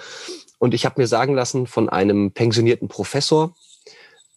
[0.59, 3.55] Und ich habe mir sagen lassen von einem pensionierten Professor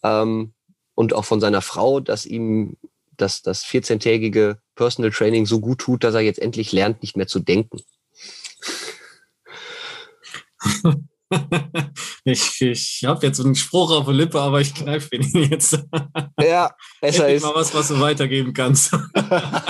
[0.02, 0.54] ähm,
[0.94, 2.76] und auch von seiner Frau, dass ihm
[3.16, 7.26] das, das 14-tägige Personal Training so gut tut, dass er jetzt endlich lernt, nicht mehr
[7.26, 7.80] zu denken.
[12.24, 15.78] ich ich habe jetzt einen Spruch auf der Lippe, aber ich kneife ihn jetzt.
[16.40, 16.70] Ja,
[17.00, 17.42] besser ist.
[17.42, 18.92] mal was, was du weitergeben kannst.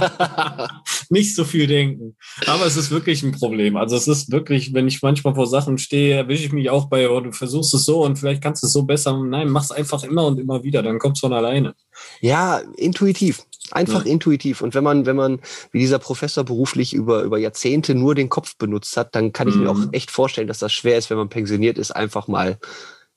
[1.10, 2.16] Nicht so viel denken.
[2.46, 3.76] Aber es ist wirklich ein Problem.
[3.76, 7.08] Also es ist wirklich, wenn ich manchmal vor Sachen stehe, erwische ich mich auch bei,
[7.08, 9.16] oh, du versuchst es so und vielleicht kannst du es so besser.
[9.22, 11.74] Nein, mach es einfach immer und immer wieder, dann kommt es von alleine.
[12.20, 13.44] Ja, intuitiv.
[13.72, 14.12] Einfach ja.
[14.12, 14.60] intuitiv.
[14.60, 15.40] Und wenn man, wenn man,
[15.70, 19.54] wie dieser Professor beruflich über, über Jahrzehnte nur den Kopf benutzt hat, dann kann ich
[19.54, 19.62] mhm.
[19.62, 22.59] mir auch echt vorstellen, dass das schwer ist, wenn man pensioniert ist, einfach mal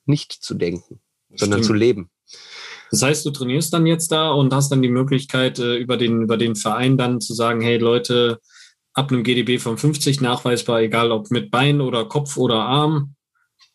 [0.04, 1.00] nicht zu denken,
[1.34, 1.66] sondern Stimmt.
[1.66, 2.10] zu leben.
[2.90, 6.22] Das heißt, du trainierst dann jetzt da und hast dann die Möglichkeit, äh, über den,
[6.22, 8.38] über den Verein dann zu sagen, hey Leute,
[8.92, 13.14] ab einem GDB von 50 nachweisbar, egal ob mit Bein oder Kopf oder Arm,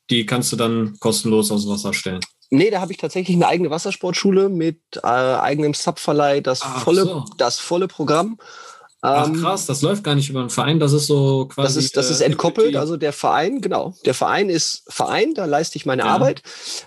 [0.09, 2.21] die kannst du dann kostenlos aus Wasser stellen.
[2.49, 7.25] Nee, da habe ich tatsächlich eine eigene Wassersportschule mit äh, eigenem Subverleih, das volle, so.
[7.37, 8.37] das volle Programm.
[9.03, 11.67] Ach ähm, krass, das läuft gar nicht über einen Verein, das ist so quasi.
[11.67, 13.95] Das ist, das ist äh, entkoppelt, also der Verein, genau.
[14.05, 16.09] Der Verein ist Verein, da leiste ich meine ja.
[16.09, 16.43] Arbeit,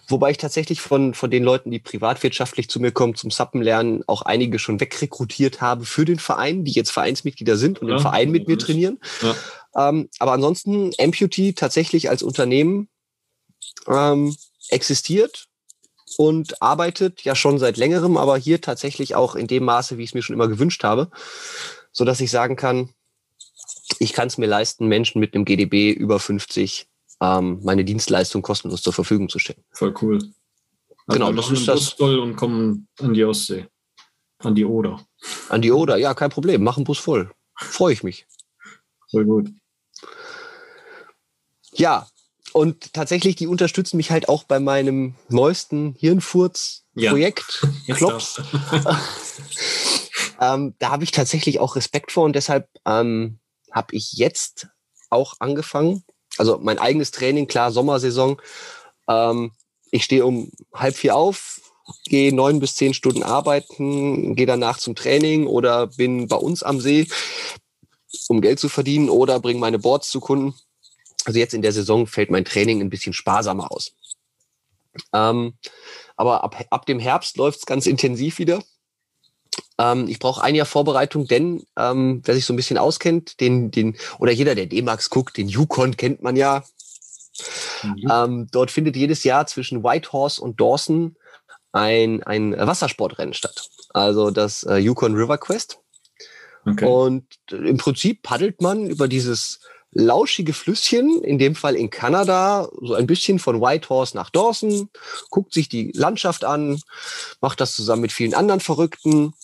[0.06, 4.04] wobei ich tatsächlich von, von den Leuten, die privatwirtschaftlich zu mir kommen, zum Sappen lernen,
[4.06, 8.00] auch einige schon wegrekrutiert habe für den Verein, die jetzt Vereinsmitglieder sind und ja, im
[8.00, 9.00] Verein mit mir trainieren.
[9.20, 9.88] Ja.
[9.88, 12.88] Ähm, aber ansonsten Amputee tatsächlich als Unternehmen
[13.88, 14.36] ähm,
[14.68, 15.46] existiert
[16.16, 20.10] und arbeitet ja schon seit längerem, aber hier tatsächlich auch in dem Maße, wie ich
[20.10, 21.10] es mir schon immer gewünscht habe,
[21.94, 22.90] so dass ich sagen kann,
[23.98, 26.86] ich kann es mir leisten, Menschen mit einem GDB über 50
[27.22, 29.64] ähm, meine Dienstleistung kostenlos zur Verfügung zu stellen.
[29.72, 30.18] Voll cool.
[31.06, 31.90] Also genau, das ist das.
[31.90, 33.66] voll und kommen an die Ostsee,
[34.38, 35.06] an die Oder.
[35.48, 36.62] An die Oder, ja, kein Problem.
[36.62, 37.30] Machen Bus voll.
[37.56, 38.26] Freue ich mich.
[39.10, 39.50] Voll gut.
[42.52, 47.94] Und tatsächlich, die unterstützen mich halt auch bei meinem neuesten Hirnfurz-Projekt, ja.
[47.96, 48.40] Klops.
[50.40, 53.38] ähm, da habe ich tatsächlich auch Respekt vor und deshalb ähm,
[53.70, 54.68] habe ich jetzt
[55.10, 56.04] auch angefangen.
[56.38, 58.40] Also mein eigenes Training, klar, Sommersaison.
[59.08, 59.52] Ähm,
[59.90, 61.60] ich stehe um halb vier auf,
[62.06, 66.80] gehe neun bis zehn Stunden arbeiten, gehe danach zum Training oder bin bei uns am
[66.80, 67.06] See,
[68.28, 70.54] um Geld zu verdienen oder bringe meine Boards zu Kunden.
[71.24, 73.92] Also jetzt in der Saison fällt mein Training ein bisschen sparsamer aus.
[75.12, 75.54] Ähm,
[76.16, 78.62] aber ab, ab dem Herbst läuft es ganz intensiv wieder.
[79.78, 83.70] Ähm, ich brauche ein Jahr Vorbereitung, denn ähm, wer sich so ein bisschen auskennt, den,
[83.70, 86.64] den, oder jeder, der D-Max guckt, den Yukon kennt man ja.
[87.82, 88.10] Mhm.
[88.10, 91.16] Ähm, dort findet jedes Jahr zwischen Whitehorse und Dawson
[91.72, 93.68] ein, ein Wassersportrennen statt.
[93.92, 95.78] Also das äh, Yukon River Quest.
[96.66, 96.86] Okay.
[96.86, 99.60] Und im Prinzip paddelt man über dieses
[99.94, 104.90] lauschige Flüsschen, in dem Fall in Kanada, so ein bisschen von Whitehorse nach Dawson,
[105.30, 106.80] guckt sich die Landschaft an,
[107.40, 109.34] macht das zusammen mit vielen anderen Verrückten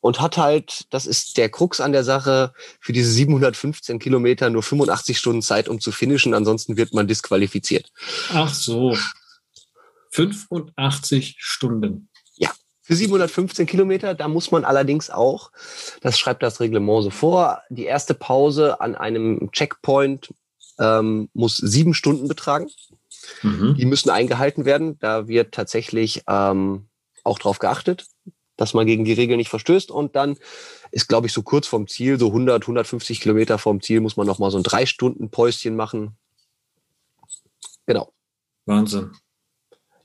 [0.00, 4.62] und hat halt, das ist der Krux an der Sache, für diese 715 Kilometer nur
[4.62, 7.90] 85 Stunden Zeit, um zu finishen, ansonsten wird man disqualifiziert.
[8.32, 8.96] Ach so.
[10.10, 12.09] 85 Stunden.
[12.90, 15.52] Für 715 Kilometer, da muss man allerdings auch,
[16.00, 20.34] das schreibt das Reglement so vor, die erste Pause an einem Checkpoint
[20.80, 22.68] ähm, muss sieben Stunden betragen.
[23.42, 23.76] Mhm.
[23.78, 24.98] Die müssen eingehalten werden.
[24.98, 26.88] Da wird tatsächlich ähm,
[27.22, 28.08] auch darauf geachtet,
[28.56, 29.92] dass man gegen die Regeln nicht verstößt.
[29.92, 30.36] Und dann
[30.90, 34.26] ist, glaube ich, so kurz vorm Ziel, so 100, 150 Kilometer vorm Ziel, muss man
[34.26, 36.16] noch mal so ein drei Stunden Päuschen machen.
[37.86, 38.12] Genau.
[38.66, 39.12] Wahnsinn.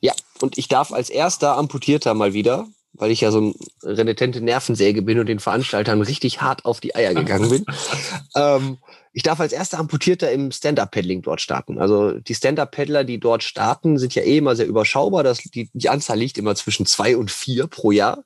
[0.02, 2.68] Ja, und ich darf als erster Amputierter mal wieder
[2.98, 6.96] weil ich ja so ein renitente Nervensäge bin und den Veranstaltern richtig hart auf die
[6.96, 7.66] Eier gegangen bin.
[8.36, 8.78] ähm,
[9.14, 11.80] ich darf als erster Amputierter im Stand-Up-Paddling dort starten.
[11.80, 15.24] Also die Stand-Up-Paddler, die dort starten, sind ja eh immer sehr überschaubar.
[15.24, 18.26] Das, die, die Anzahl liegt immer zwischen zwei und vier pro Jahr,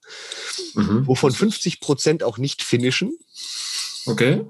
[0.74, 1.06] mhm.
[1.06, 3.16] wovon 50 Prozent auch nicht finishen.
[4.08, 4.46] Okay.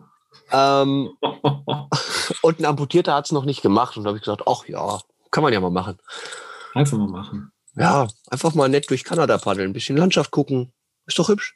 [0.51, 1.09] Ähm,
[2.41, 3.97] und ein Amputierter hat es noch nicht gemacht.
[3.97, 5.01] Und da habe ich gesagt, ach ja,
[5.31, 5.97] kann man ja mal machen.
[6.73, 7.51] Einfach mal machen.
[7.79, 10.71] Ja, einfach mal nett durch Kanada paddeln, ein bisschen Landschaft gucken.
[11.05, 11.55] Ist doch hübsch.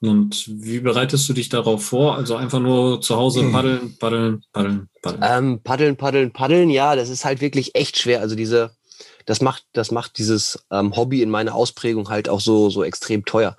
[0.00, 2.16] Und wie bereitest du dich darauf vor?
[2.16, 3.52] Also einfach nur zu Hause Hm.
[3.52, 5.22] paddeln, paddeln, paddeln, paddeln.
[5.24, 8.20] Ähm, paddeln, paddeln, paddeln, ja, das ist halt wirklich echt schwer.
[8.20, 8.76] Also diese,
[9.24, 13.24] das macht, das macht dieses ähm, Hobby in meiner Ausprägung halt auch so, so extrem
[13.24, 13.56] teuer.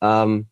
[0.00, 0.48] Ähm,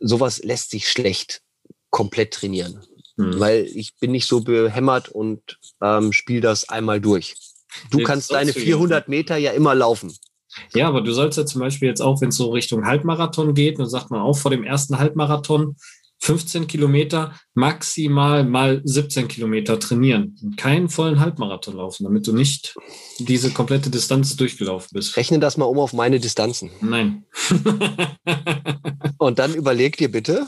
[0.00, 1.42] sowas lässt sich schlecht
[1.90, 2.80] komplett trainieren,
[3.18, 3.38] Hm.
[3.38, 7.36] weil ich bin nicht so behämmert und ähm, spiele das einmal durch.
[7.90, 8.64] Du Jetzt kannst deine du ja.
[8.64, 10.12] 400 Meter ja immer laufen.
[10.74, 13.78] Ja, aber du sollst ja zum Beispiel jetzt auch, wenn es so Richtung Halbmarathon geht,
[13.78, 15.76] dann sagt man auch vor dem ersten Halbmarathon
[16.22, 20.38] 15 Kilometer, maximal mal 17 Kilometer trainieren.
[20.40, 22.76] Und keinen vollen Halbmarathon laufen, damit du nicht
[23.18, 25.16] diese komplette Distanz durchgelaufen bist.
[25.16, 26.70] Rechne das mal um auf meine Distanzen.
[26.80, 27.24] Nein.
[29.18, 30.46] Und dann überleg dir bitte,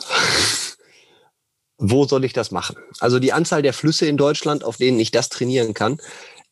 [1.78, 2.76] wo soll ich das machen?
[3.00, 5.98] Also die Anzahl der Flüsse in Deutschland, auf denen ich das trainieren kann,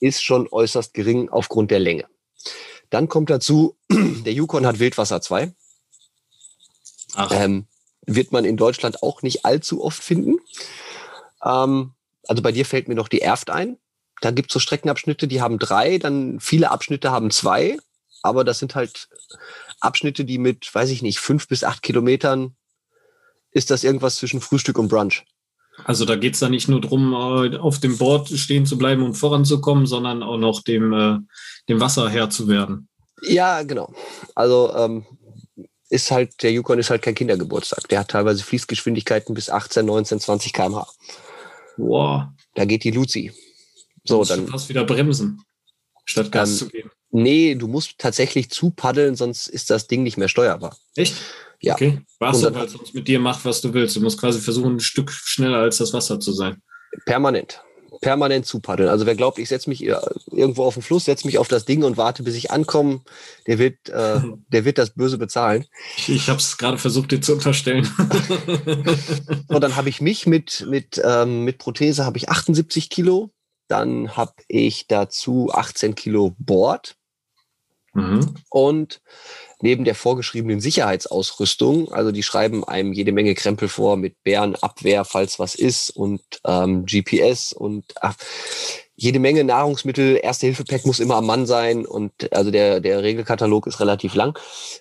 [0.02, 2.06] ist schon äußerst gering aufgrund der Länge.
[2.90, 5.54] Dann kommt dazu, der Yukon hat Wildwasser 2.
[7.14, 7.66] Ach, Ähm,
[8.04, 10.38] wird man in Deutschland auch nicht allzu oft finden.
[11.44, 11.92] Ähm,
[12.26, 13.78] also bei dir fällt mir noch die Erft ein.
[14.20, 17.78] Da gibt es so Streckenabschnitte, die haben drei, dann viele Abschnitte haben zwei,
[18.22, 19.08] aber das sind halt
[19.80, 22.56] Abschnitte, die mit, weiß ich nicht, fünf bis acht Kilometern
[23.50, 25.24] ist das irgendwas zwischen Frühstück und Brunch.
[25.84, 29.14] Also da geht's da nicht nur drum, äh, auf dem Board stehen zu bleiben und
[29.14, 31.18] voranzukommen, sondern auch noch dem, äh,
[31.68, 32.88] dem Wasser Herr zu werden.
[33.22, 33.92] Ja, genau.
[34.34, 35.06] Also ähm,
[35.88, 37.88] ist halt, der Yukon ist halt kein Kindergeburtstag.
[37.88, 40.88] Der hat teilweise Fließgeschwindigkeiten bis 18, 19, 20 km/h.
[41.76, 43.32] Boah, Da geht die Luzi.
[44.04, 45.42] So, musst du dann fast wieder bremsen,
[46.04, 46.90] statt Gas Ähm, zu geben.
[47.10, 50.76] Nee, du musst tatsächlich zupaddeln, sonst ist das Ding nicht mehr steuerbar.
[50.96, 51.14] Echt?
[51.62, 51.74] Ja.
[51.74, 52.00] Okay.
[52.18, 53.96] Was, Und dann- weil es sonst mit dir macht, was du willst.
[53.96, 56.60] Du musst quasi versuchen, ein Stück schneller als das Wasser zu sein.
[57.06, 57.62] Permanent.
[58.00, 58.88] Permanent zupaddeln.
[58.88, 59.94] Also wer glaubt, ich setze mich äh,
[60.32, 63.02] irgendwo auf den Fluss, setze mich auf das Ding und warte, bis ich ankomme,
[63.46, 65.66] der wird, äh, der wird das böse bezahlen.
[65.96, 67.88] Ich, ich habe es gerade versucht, dir zu unterstellen.
[69.48, 73.30] Und dann habe ich mich mit, mit, ähm, mit Prothese habe ich 78 Kilo.
[73.68, 76.96] Dann habe ich dazu 18 Kilo Board.
[77.94, 78.34] mhm.
[78.50, 79.00] Und
[79.62, 85.38] neben der vorgeschriebenen Sicherheitsausrüstung, also die schreiben einem jede Menge Krempel vor mit Bärenabwehr, falls
[85.38, 88.16] was ist und ähm, GPS und ach,
[88.94, 90.20] jede Menge Nahrungsmittel.
[90.22, 94.38] Erste-Hilfe-Pack muss immer am Mann sein und also der, der Regelkatalog ist relativ lang.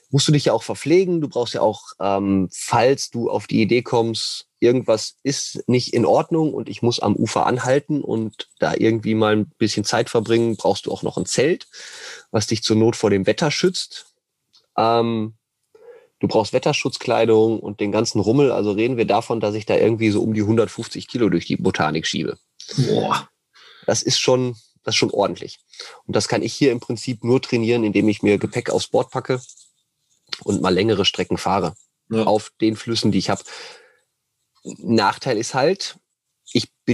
[0.10, 1.22] Musst du dich ja auch verpflegen.
[1.22, 6.06] Du brauchst ja auch, ähm, falls du auf die Idee kommst, irgendwas ist nicht in
[6.06, 10.56] Ordnung und ich muss am Ufer anhalten und da irgendwie mal ein bisschen Zeit verbringen,
[10.56, 11.68] brauchst du auch noch ein Zelt,
[12.30, 14.11] was dich zur Not vor dem Wetter schützt.
[14.78, 15.36] Ähm,
[16.20, 18.52] du brauchst Wetterschutzkleidung und den ganzen Rummel.
[18.52, 21.58] Also reden wir davon, dass ich da irgendwie so um die 150 Kilo durch die
[21.58, 22.38] Botanik schiebe.
[22.88, 23.28] Boah.
[23.86, 25.60] Das ist schon, das ist schon ordentlich.
[26.06, 29.10] Und das kann ich hier im Prinzip nur trainieren, indem ich mir Gepäck aufs Board
[29.12, 29.42] packe
[30.44, 31.74] und mal längere Strecken fahre
[32.10, 32.24] Ja.
[32.26, 33.44] auf den Flüssen, die ich habe.
[34.64, 35.98] Nachteil ist halt,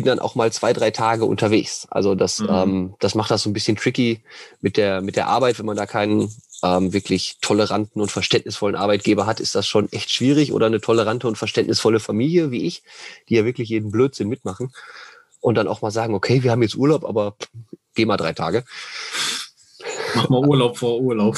[0.03, 1.87] bin dann auch mal zwei, drei Tage unterwegs.
[1.89, 2.47] Also das, Mhm.
[2.49, 4.21] ähm, das macht das so ein bisschen tricky
[4.61, 5.59] mit der, mit der Arbeit.
[5.59, 6.31] Wenn man da keinen
[6.63, 10.53] ähm, wirklich toleranten und verständnisvollen Arbeitgeber hat, ist das schon echt schwierig.
[10.53, 12.83] Oder eine tolerante und verständnisvolle Familie wie ich,
[13.29, 14.73] die ja wirklich jeden Blödsinn mitmachen.
[15.39, 17.35] Und dann auch mal sagen, okay, wir haben jetzt Urlaub, aber
[17.95, 18.63] geh mal drei Tage.
[20.15, 21.37] Mach mal Urlaub vor Urlaub.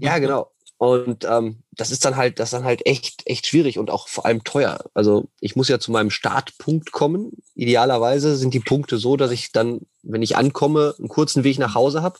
[0.00, 0.50] Ja, genau.
[0.78, 4.08] Und ähm, das ist dann halt, das ist dann halt echt, echt schwierig und auch
[4.08, 4.84] vor allem teuer.
[4.94, 7.32] Also ich muss ja zu meinem Startpunkt kommen.
[7.54, 11.74] Idealerweise sind die Punkte so, dass ich dann, wenn ich ankomme, einen kurzen Weg nach
[11.74, 12.18] Hause habe.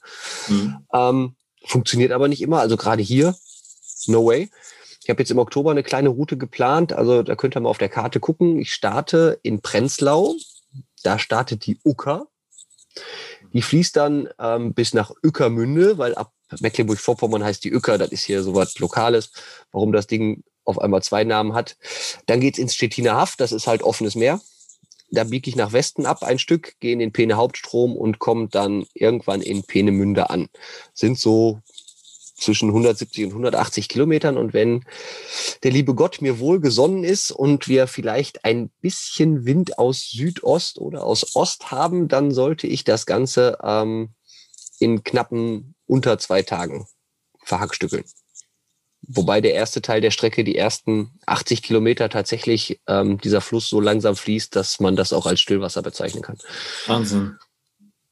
[0.48, 0.76] Mhm.
[0.92, 2.60] Ähm, funktioniert aber nicht immer.
[2.60, 3.34] Also gerade hier,
[4.06, 4.50] no way.
[5.02, 6.92] Ich habe jetzt im Oktober eine kleine Route geplant.
[6.92, 8.58] Also da könnt ihr mal auf der Karte gucken.
[8.58, 10.34] Ich starte in Prenzlau.
[11.02, 12.26] Da startet die Ucker.
[13.52, 17.98] Die fließt dann ähm, bis nach Ückermünde, weil ab Mecklenburg-Vorpommern heißt die Uecker.
[17.98, 19.30] Das ist hier so was Lokales.
[19.72, 21.76] Warum das Ding auf einmal zwei Namen hat.
[22.26, 23.36] Dann geht's ins Stettiner Haff.
[23.36, 24.40] Das ist halt offenes Meer.
[25.10, 28.48] Da biege ich nach Westen ab ein Stück, gehe in den Peene Hauptstrom und komme
[28.48, 30.48] dann irgendwann in Peenemünde an.
[30.94, 31.60] Sind so
[32.36, 34.36] zwischen 170 und 180 Kilometern.
[34.36, 34.84] Und wenn
[35.62, 40.78] der liebe Gott mir wohl gesonnen ist und wir vielleicht ein bisschen Wind aus Südost
[40.78, 44.10] oder aus Ost haben, dann sollte ich das Ganze ähm,
[44.80, 46.86] in knappen unter zwei Tagen
[47.44, 48.04] verhackstückeln.
[49.08, 53.80] Wobei der erste Teil der Strecke, die ersten 80 Kilometer tatsächlich ähm, dieser Fluss so
[53.80, 56.38] langsam fließt, dass man das auch als Stillwasser bezeichnen kann.
[56.86, 57.38] Wahnsinn.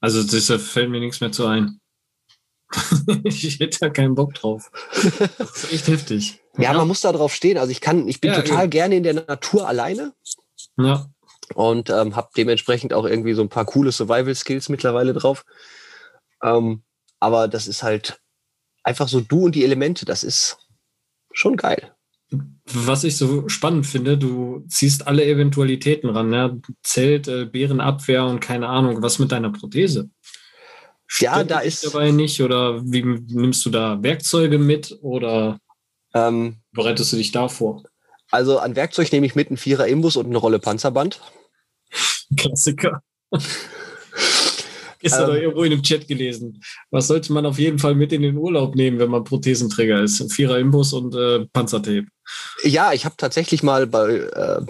[0.01, 1.81] Also deshalb fällt mir nichts mehr zu ein.
[3.25, 4.71] ich hätte da keinen Bock drauf.
[5.39, 6.41] Das ist echt heftig.
[6.59, 7.59] Ja, man muss da drauf stehen.
[7.59, 8.71] Also ich kann, ich bin Ja, total eben.
[8.71, 10.13] gerne in der Natur alleine.
[10.77, 11.09] Ja,
[11.55, 15.45] und ähm, habe dementsprechend auch irgendwie so ein paar coole Survival-Skills mittlerweile drauf.
[16.43, 16.83] Ähm,
[17.25, 18.21] aber das ist halt
[18.83, 20.59] einfach so du und die Elemente, das ist
[21.33, 21.95] schon geil.
[22.67, 26.61] Was ich so spannend finde, du ziehst alle Eventualitäten ran, ne?
[26.83, 30.11] Zelt, äh, Bärenabwehr und keine Ahnung, was mit deiner Prothese?
[31.07, 35.59] Stört ja, da ist dabei nicht oder wie nimmst du da Werkzeuge mit oder
[36.13, 37.85] ähm, bereitest du dich da vor?
[38.31, 41.23] Also an Werkzeug nehme ich mit einen Vierer Imbus und eine Rolle Panzerband.
[42.37, 43.03] Klassiker.
[45.05, 46.63] Ist ähm, doch irgendwo in dem Chat gelesen.
[46.91, 50.33] Was sollte man auf jeden Fall mit in den Urlaub nehmen, wenn man Prothesenträger ist?
[50.33, 52.07] Vierer Imbus und äh, Panzertape.
[52.63, 54.61] Ja, ich habe tatsächlich mal bei äh,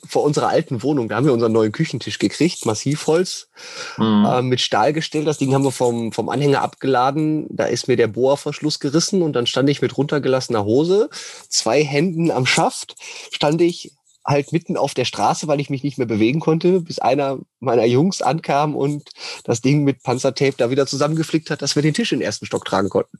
[0.08, 3.48] vor unserer alten Wohnung, da haben wir unseren neuen Küchentisch gekriegt, Massivholz
[3.96, 4.26] mhm.
[4.28, 5.28] äh, mit Stahl gestellt.
[5.28, 7.46] Das Ding haben wir vom, vom Anhänger abgeladen.
[7.48, 11.10] Da ist mir der Bohrverschluss gerissen und dann stand ich mit runtergelassener Hose,
[11.48, 12.96] zwei Händen am Schaft,
[13.30, 13.92] stand ich
[14.28, 17.86] halt mitten auf der Straße, weil ich mich nicht mehr bewegen konnte, bis einer meiner
[17.86, 19.08] Jungs ankam und
[19.44, 22.46] das Ding mit Panzertape da wieder zusammengeflickt hat, dass wir den Tisch in den ersten
[22.46, 23.18] Stock tragen konnten.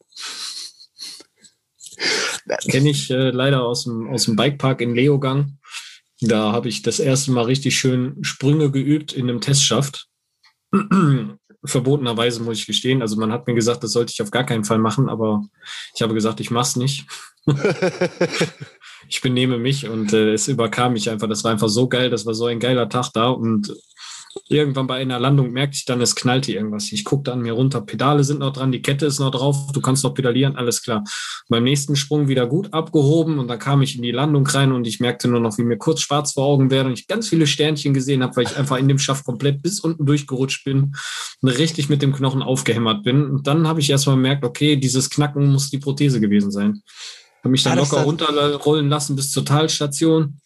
[2.71, 5.59] Kenne ich äh, leider aus dem, aus dem Bikepark in Leogang.
[6.21, 10.09] Da habe ich das erste Mal richtig schön Sprünge geübt in einem Testschaft.
[11.65, 13.03] Verbotenerweise muss ich gestehen.
[13.03, 15.43] Also man hat mir gesagt, das sollte ich auf gar keinen Fall machen, aber
[15.95, 17.07] ich habe gesagt, ich mache es nicht.
[19.09, 21.29] ich benehme mich und äh, es überkam mich einfach.
[21.29, 23.75] Das war einfach so geil, das war so ein geiler Tag da und
[24.49, 26.93] irgendwann bei einer Landung merkte ich dann, es knallte irgendwas.
[26.93, 29.81] Ich guckte an mir runter, Pedale sind noch dran, die Kette ist noch drauf, du
[29.81, 31.05] kannst noch pedalieren, alles klar.
[31.49, 34.87] Beim nächsten Sprung wieder gut abgehoben und dann kam ich in die Landung rein und
[34.87, 37.47] ich merkte nur noch, wie mir kurz schwarz vor Augen wäre und ich ganz viele
[37.47, 40.95] Sternchen gesehen habe, weil ich einfach in dem Schaft komplett bis unten durchgerutscht bin
[41.41, 43.25] und richtig mit dem Knochen aufgehämmert bin.
[43.25, 46.83] Und dann habe ich erstmal gemerkt, okay, dieses Knacken muss die Prothese gewesen sein.
[47.41, 50.41] Habe mich dann ja, locker runterrollen lassen bis zur Talstation.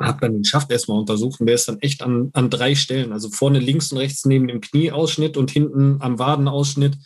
[0.00, 3.12] Habe dann den Schaft erstmal untersucht und der ist dann echt an, an drei Stellen.
[3.12, 6.98] Also vorne links und rechts neben dem Knieausschnitt und hinten am Wadenausschnitt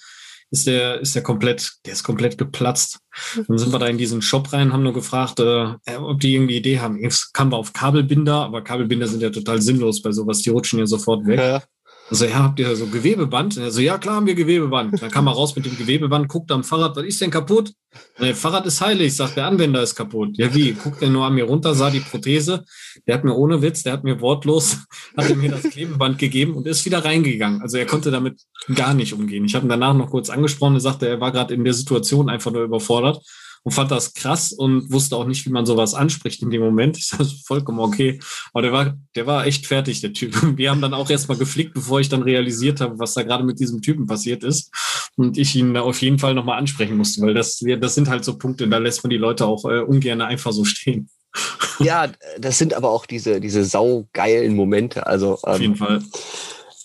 [0.51, 3.01] ist der, ist der komplett, der ist komplett geplatzt.
[3.47, 6.57] Dann sind wir da in diesen Shop rein, haben nur gefragt, äh, ob die irgendwie
[6.57, 6.99] Idee haben.
[7.03, 10.39] Jetzt kamen wir auf Kabelbinder, aber Kabelbinder sind ja total sinnlos bei sowas.
[10.41, 11.39] Die rutschen ja sofort weg.
[11.39, 11.62] Ja.
[12.11, 13.59] Also, ja, habt ihr so Gewebeband?
[13.59, 15.01] Also, ja, klar haben wir Gewebeband.
[15.01, 17.73] Dann kam er raus mit dem Gewebeband, guckt am Fahrrad, was ist denn kaputt?
[18.19, 20.37] Nee, Fahrrad ist heilig, sagt der Anwender ist kaputt.
[20.39, 20.73] Ja, wie?
[20.73, 22.65] Guckt er nur an mir runter, sah die Prothese.
[23.07, 24.79] Der hat mir ohne Witz, der hat mir wortlos,
[25.17, 27.61] hat mir das Klebeband gegeben und ist wieder reingegangen.
[27.61, 28.41] Also er konnte damit
[28.75, 29.45] gar nicht umgehen.
[29.45, 32.29] Ich habe ihn danach noch kurz angesprochen, er sagte, er war gerade in der Situation
[32.29, 33.23] einfach nur überfordert
[33.63, 36.97] und fand das krass und wusste auch nicht, wie man sowas anspricht in dem Moment.
[36.97, 38.19] Ich sage, vollkommen okay.
[38.53, 40.35] Aber der war, der war echt fertig, der Typ.
[40.57, 43.61] Wir haben dann auch erstmal geflickt, bevor ich dann realisiert habe, was da gerade mit
[43.61, 44.71] diesem Typen passiert ist.
[45.17, 48.25] Und ich ihn da auf jeden Fall nochmal ansprechen musste, weil das, das sind halt
[48.25, 51.09] so Punkte, da lässt man die Leute auch äh, ungern einfach so stehen.
[51.81, 52.09] Ja,
[52.41, 55.07] das sind aber auch diese, diese saugeilen Momente.
[55.07, 56.03] Also, ähm, auf jeden Fall.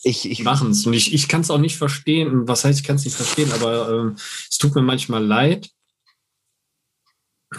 [0.04, 0.86] Ich, ich machen es.
[0.86, 2.48] Und ich, ich kann es auch nicht verstehen.
[2.48, 5.70] Was heißt, ich kann es nicht verstehen, aber ähm, es tut mir manchmal leid,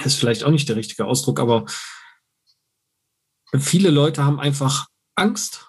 [0.05, 1.65] ist vielleicht auch nicht der richtige Ausdruck, aber
[3.59, 5.69] viele Leute haben einfach Angst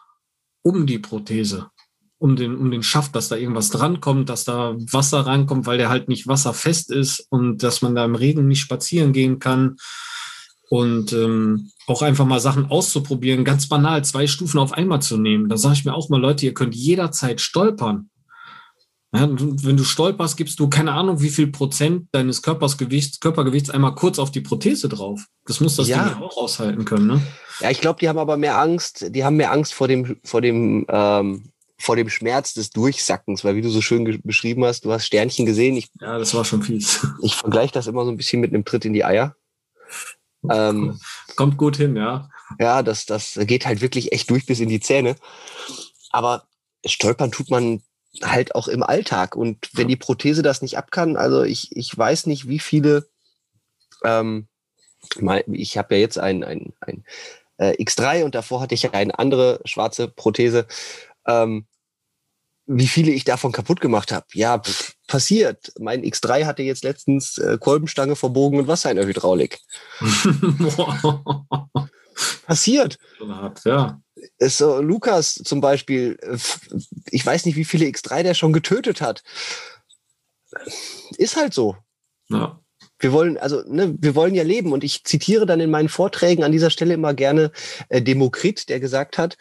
[0.63, 1.69] um die Prothese,
[2.17, 5.89] um den, um den Schaft, dass da irgendwas drankommt, dass da Wasser reinkommt, weil der
[5.89, 9.78] halt nicht wasserfest ist und dass man da im Regen nicht spazieren gehen kann.
[10.71, 15.47] Und ähm, auch einfach mal Sachen auszuprobieren, ganz banal, zwei Stufen auf einmal zu nehmen.
[15.47, 18.09] Da sage ich mir auch mal, Leute, ihr könnt jederzeit stolpern.
[19.16, 23.95] Ja, wenn du stolperst, gibst du keine Ahnung, wie viel Prozent deines Körpersgewichts, Körpergewichts einmal
[23.95, 25.26] kurz auf die Prothese drauf.
[25.45, 26.09] Das muss das ja.
[26.09, 27.07] Ding auch aushalten können.
[27.07, 27.22] Ne?
[27.59, 29.07] Ja, ich glaube, die haben aber mehr Angst.
[29.09, 33.55] Die haben mehr Angst vor dem, vor dem, ähm, vor dem Schmerz des Durchsackens, weil
[33.55, 35.76] wie du so schön beschrieben hast, du hast Sternchen gesehen.
[35.76, 37.05] Ich, ja, das war schon fies.
[37.22, 39.36] Ich vergleiche das immer so ein bisschen mit einem Tritt in die Eier.
[40.49, 40.99] Ähm,
[41.36, 42.30] Kommt gut hin, ja.
[42.59, 45.16] Ja, das, das geht halt wirklich echt durch bis in die Zähne.
[46.11, 46.43] Aber
[46.86, 47.82] stolpern tut man
[48.24, 49.36] halt auch im Alltag.
[49.36, 53.07] Und wenn die Prothese das nicht ab kann, also ich, ich weiß nicht, wie viele,
[54.03, 54.47] ähm,
[55.47, 57.03] ich habe ja jetzt ein, ein, ein
[57.57, 60.68] äh, X3 und davor hatte ich ja eine andere schwarze Prothese.
[61.28, 61.66] Ähm,
[62.68, 64.26] wie viele ich davon kaputt gemacht habe.
[64.34, 65.72] Ja, pff, passiert.
[65.80, 69.59] Mein X3 hatte jetzt letztens äh, Kolbenstange verbogen und Wasser in der Hydraulik.
[72.45, 72.97] passiert.
[73.66, 73.99] Ja
[74.38, 76.18] ist so Lukas zum Beispiel,
[77.09, 79.24] ich weiß nicht, wie viele X3 der schon getötet hat.
[81.18, 81.76] Ist halt so.
[82.30, 82.59] Ja.
[82.99, 84.72] Wir wollen, also, ne, wir wollen ja leben.
[84.72, 87.51] Und ich zitiere dann in meinen Vorträgen an dieser Stelle immer gerne
[87.89, 89.38] äh, Demokrit, der gesagt hat,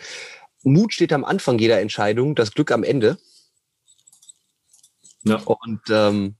[0.62, 3.18] Mut steht am Anfang jeder Entscheidung, das Glück am Ende.
[5.22, 5.36] Ja.
[5.36, 6.36] Und ähm,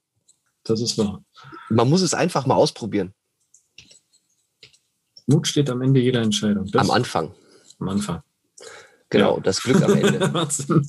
[0.65, 1.23] das ist wahr.
[1.69, 3.15] Man muss es einfach mal ausprobieren.
[5.27, 6.67] Mut steht am Ende jeder Entscheidung.
[6.71, 7.35] Das am Anfang.
[7.81, 8.23] am Anfang.
[9.11, 9.43] Genau, ja.
[9.43, 10.49] das Glück am Ende.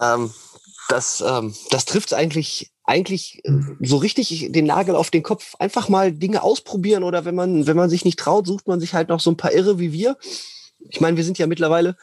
[0.00, 0.30] ähm,
[0.88, 5.54] das, ähm, das trifft eigentlich, eigentlich äh, so richtig den Nagel auf den Kopf.
[5.58, 8.94] Einfach mal Dinge ausprobieren oder wenn man, wenn man sich nicht traut, sucht man sich
[8.94, 10.16] halt noch so ein paar Irre wie wir.
[10.88, 11.96] Ich meine, wir sind ja mittlerweile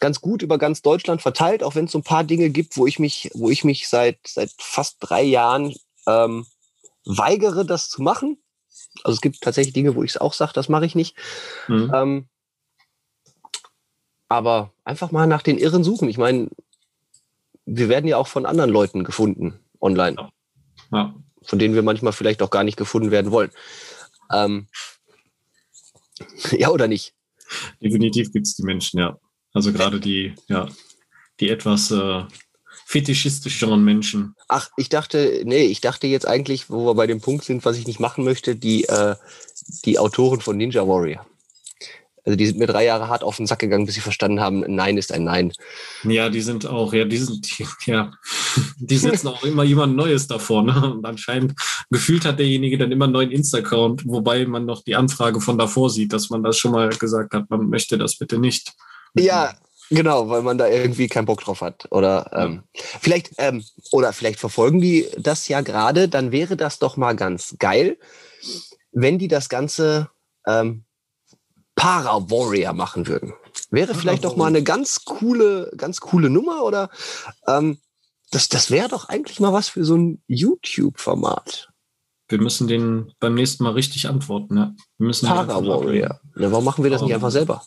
[0.00, 2.86] ganz gut über ganz Deutschland verteilt, auch wenn es so ein paar Dinge gibt, wo
[2.86, 5.74] ich mich, wo ich mich seit, seit fast drei Jahren
[6.06, 6.46] ähm,
[7.04, 8.38] weigere, das zu machen.
[9.02, 11.16] Also es gibt tatsächlich Dinge, wo ich es auch sage, das mache ich nicht.
[11.68, 11.92] Mhm.
[11.94, 12.28] Ähm,
[14.28, 16.08] aber einfach mal nach den Irren suchen.
[16.08, 16.48] Ich meine,
[17.66, 20.16] wir werden ja auch von anderen Leuten gefunden online.
[20.16, 20.30] Ja.
[20.92, 21.14] ja.
[21.42, 23.50] Von denen wir manchmal vielleicht auch gar nicht gefunden werden wollen.
[24.32, 24.68] Ähm,
[26.52, 27.14] ja, oder nicht?
[27.80, 29.18] Definitiv gibt es die Menschen, ja.
[29.52, 30.68] Also gerade die, ja,
[31.40, 32.24] die etwas äh,
[32.86, 34.34] fetischistischeren Menschen.
[34.48, 37.78] Ach, ich dachte, nee, ich dachte jetzt eigentlich, wo wir bei dem Punkt sind, was
[37.78, 39.16] ich nicht machen möchte, die, äh,
[39.84, 41.26] die Autoren von Ninja Warrior.
[42.26, 44.64] Also die sind mir drei Jahre hart auf den Sack gegangen, bis sie verstanden haben,
[44.66, 45.52] Nein ist ein Nein.
[46.04, 47.46] Ja, die sind auch, ja, die sind,
[47.86, 48.12] ja,
[48.78, 50.62] die setzen auch immer jemand Neues davor.
[50.62, 50.92] Ne?
[50.94, 51.54] Und anscheinend
[51.90, 55.90] gefühlt hat derjenige dann immer einen neuen Insta-Account, wobei man noch die Anfrage von davor
[55.90, 58.72] sieht, dass man das schon mal gesagt hat, man möchte das bitte nicht.
[59.14, 59.54] Ja,
[59.94, 61.86] Genau, weil man da irgendwie keinen Bock drauf hat.
[61.90, 66.96] Oder ähm, vielleicht, ähm, oder vielleicht verfolgen die das ja gerade, dann wäre das doch
[66.96, 67.96] mal ganz geil,
[68.90, 70.10] wenn die das Ganze
[70.46, 70.84] ähm,
[71.76, 73.34] Para-Warrior machen würden.
[73.70, 76.90] Wäre vielleicht doch mal eine ganz coole, ganz coole Nummer oder
[77.46, 77.78] ähm,
[78.32, 81.68] das, das wäre doch eigentlich mal was für so ein YouTube-Format.
[82.26, 84.56] Wir müssen den beim nächsten Mal richtig antworten.
[84.56, 84.74] Ja.
[84.98, 86.20] Wir müssen Para-Warrior.
[86.36, 87.62] Ja, warum machen wir das nicht einfach selber?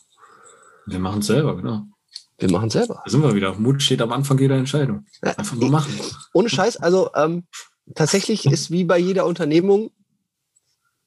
[0.84, 1.86] Wir machen es selber, genau.
[2.38, 3.02] Wir machen selber.
[3.04, 3.54] Da sind wir wieder.
[3.54, 5.06] Mut steht am Anfang jeder Entscheidung.
[5.22, 5.92] Einfach nur machen.
[6.32, 7.44] Ohne Scheiß, also ähm,
[7.94, 9.90] tatsächlich ist wie bei jeder Unternehmung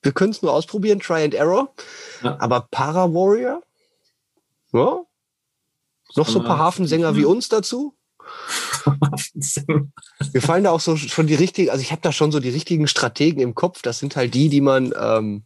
[0.02, 1.74] wir können es nur ausprobieren, Try and Error.
[2.24, 2.38] Ja.
[2.40, 3.62] Aber Para Warrior,
[4.74, 5.02] ja,
[6.16, 7.96] noch so ein paar Hafensänger wie uns dazu.
[10.32, 12.50] Wir fallen da auch so schon die richtigen, also ich habe da schon so die
[12.50, 13.82] richtigen Strategen im Kopf.
[13.82, 15.44] Das sind halt die, die man, ähm,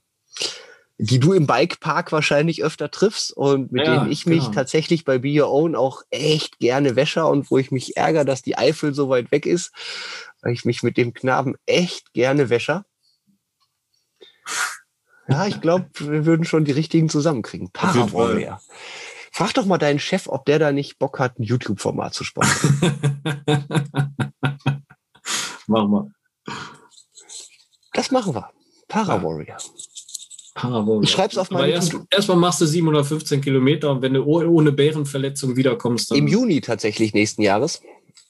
[0.97, 4.53] die du im Bikepark wahrscheinlich öfter triffst und mit ja, denen ich mich genau.
[4.53, 8.41] tatsächlich bei Be Your Own auch echt gerne wäsche und wo ich mich ärgere, dass
[8.41, 9.71] die Eifel so weit weg ist,
[10.41, 12.85] weil ich mich mit dem Knaben echt gerne wäsche.
[15.27, 17.71] Ja, ich glaube, wir würden schon die richtigen zusammenkriegen.
[17.71, 18.61] Parawarrior.
[19.31, 22.79] Frag doch mal deinen Chef, ob der da nicht Bock hat, ein YouTube-Format zu sponsern.
[25.67, 26.11] machen wir.
[27.91, 28.49] Das machen wir.
[28.87, 29.57] Parawarrior.
[30.55, 31.03] Parawarrior.
[31.03, 35.55] Ich schreib's auf meine erst, Erstmal machst du 715 Kilometer und wenn du ohne Bärenverletzung
[35.55, 36.17] wiederkommst, dann.
[36.17, 37.81] Im Juni tatsächlich nächsten Jahres.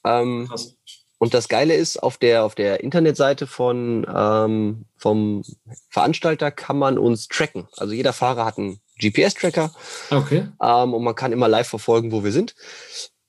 [0.04, 0.76] Ähm, Krass.
[1.18, 5.42] Und das Geile ist, auf der, auf der Internetseite von, ähm, vom
[5.88, 7.68] Veranstalter kann man uns tracken.
[7.78, 9.72] Also jeder Fahrer hat einen GPS-Tracker.
[10.10, 10.48] Okay.
[10.62, 12.54] Ähm, und man kann immer live verfolgen, wo wir sind.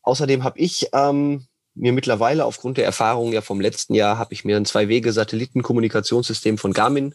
[0.01, 4.43] Außerdem habe ich ähm, mir mittlerweile aufgrund der Erfahrung ja vom letzten Jahr, habe ich
[4.43, 7.13] mir ein Zwei-Wege-Satelliten-Kommunikationssystem von Garmin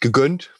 [0.00, 0.50] gegönnt,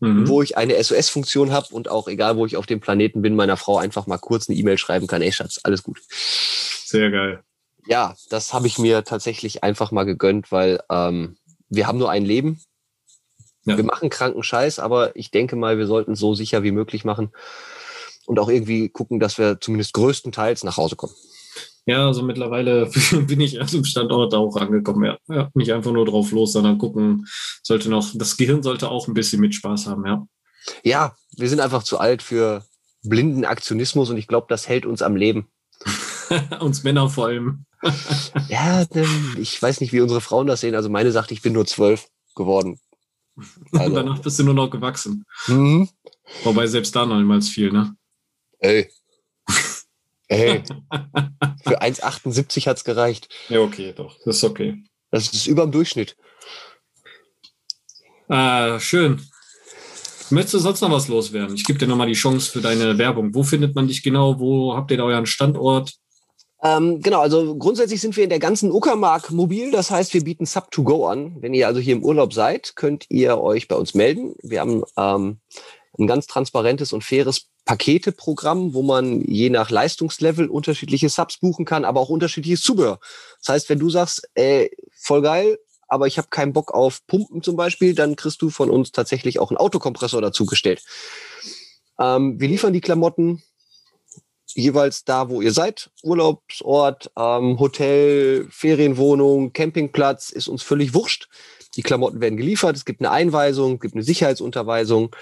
[0.00, 0.28] mhm.
[0.28, 3.56] wo ich eine SOS-Funktion habe und auch egal, wo ich auf dem Planeten bin, meiner
[3.56, 6.00] Frau einfach mal kurz eine E-Mail schreiben kann, ey Schatz, alles gut.
[6.08, 7.42] Sehr geil
[7.86, 11.36] ja, das habe ich mir tatsächlich einfach mal gegönnt, weil ähm,
[11.68, 12.60] wir haben nur ein Leben.
[13.64, 13.76] Ja.
[13.76, 17.04] Wir machen kranken Scheiß, aber ich denke mal, wir sollten es so sicher wie möglich
[17.04, 17.30] machen
[18.26, 21.14] und auch irgendwie gucken, dass wir zumindest größtenteils nach Hause kommen.
[21.86, 22.90] Ja, also mittlerweile
[23.26, 25.04] bin ich erst im Standort auch angekommen.
[25.04, 25.34] Ja.
[25.34, 27.26] ja, nicht einfach nur drauf los, sondern gucken,
[27.62, 30.26] sollte noch, das Gehirn sollte auch ein bisschen mit Spaß haben, ja.
[30.84, 32.64] Ja, wir sind einfach zu alt für
[33.02, 35.48] blinden Aktionismus und ich glaube, das hält uns am Leben.
[36.60, 37.64] uns Männer vor allem.
[38.48, 38.86] ja,
[39.38, 40.74] ich weiß nicht, wie unsere Frauen das sehen.
[40.74, 42.78] Also meine sagt, ich bin nur zwölf geworden.
[43.72, 43.94] Also.
[43.94, 45.24] Danach bist du nur noch gewachsen.
[45.46, 45.88] Mhm.
[46.44, 47.96] Wobei selbst da noch niemals viel, ne?
[48.58, 48.90] Ey.
[50.30, 50.62] Ey.
[51.64, 53.28] Für 1,78 hat es gereicht.
[53.48, 54.16] Ja, okay, doch.
[54.24, 54.82] Das ist okay.
[55.10, 56.16] Das ist über dem Durchschnitt.
[58.28, 59.20] Ah, schön.
[60.30, 61.56] Möchtest du sonst noch was loswerden?
[61.56, 63.34] Ich gebe dir nochmal die Chance für deine Werbung.
[63.34, 64.38] Wo findet man dich genau?
[64.38, 65.94] Wo habt ihr da euren Standort?
[66.62, 69.72] Ähm, genau, also grundsätzlich sind wir in der ganzen Uckermark mobil.
[69.72, 71.38] Das heißt, wir bieten Sub-to-Go an.
[71.40, 74.36] Wenn ihr also hier im Urlaub seid, könnt ihr euch bei uns melden.
[74.42, 75.40] Wir haben ähm,
[76.00, 81.84] ein ganz transparentes und faires Paketeprogramm, wo man je nach Leistungslevel unterschiedliche Subs buchen kann,
[81.84, 82.98] aber auch unterschiedliches Zubehör.
[83.40, 87.42] Das heißt, wenn du sagst, ey, voll geil, aber ich habe keinen Bock auf Pumpen
[87.42, 90.82] zum Beispiel, dann kriegst du von uns tatsächlich auch einen Autokompressor dazu gestellt.
[91.98, 93.42] Ähm, wir liefern die Klamotten
[94.54, 95.90] jeweils da, wo ihr seid.
[96.02, 101.28] Urlaubsort, ähm, Hotel, Ferienwohnung, Campingplatz, ist uns völlig wurscht.
[101.76, 105.14] Die Klamotten werden geliefert, es gibt eine Einweisung, es gibt eine Sicherheitsunterweisung.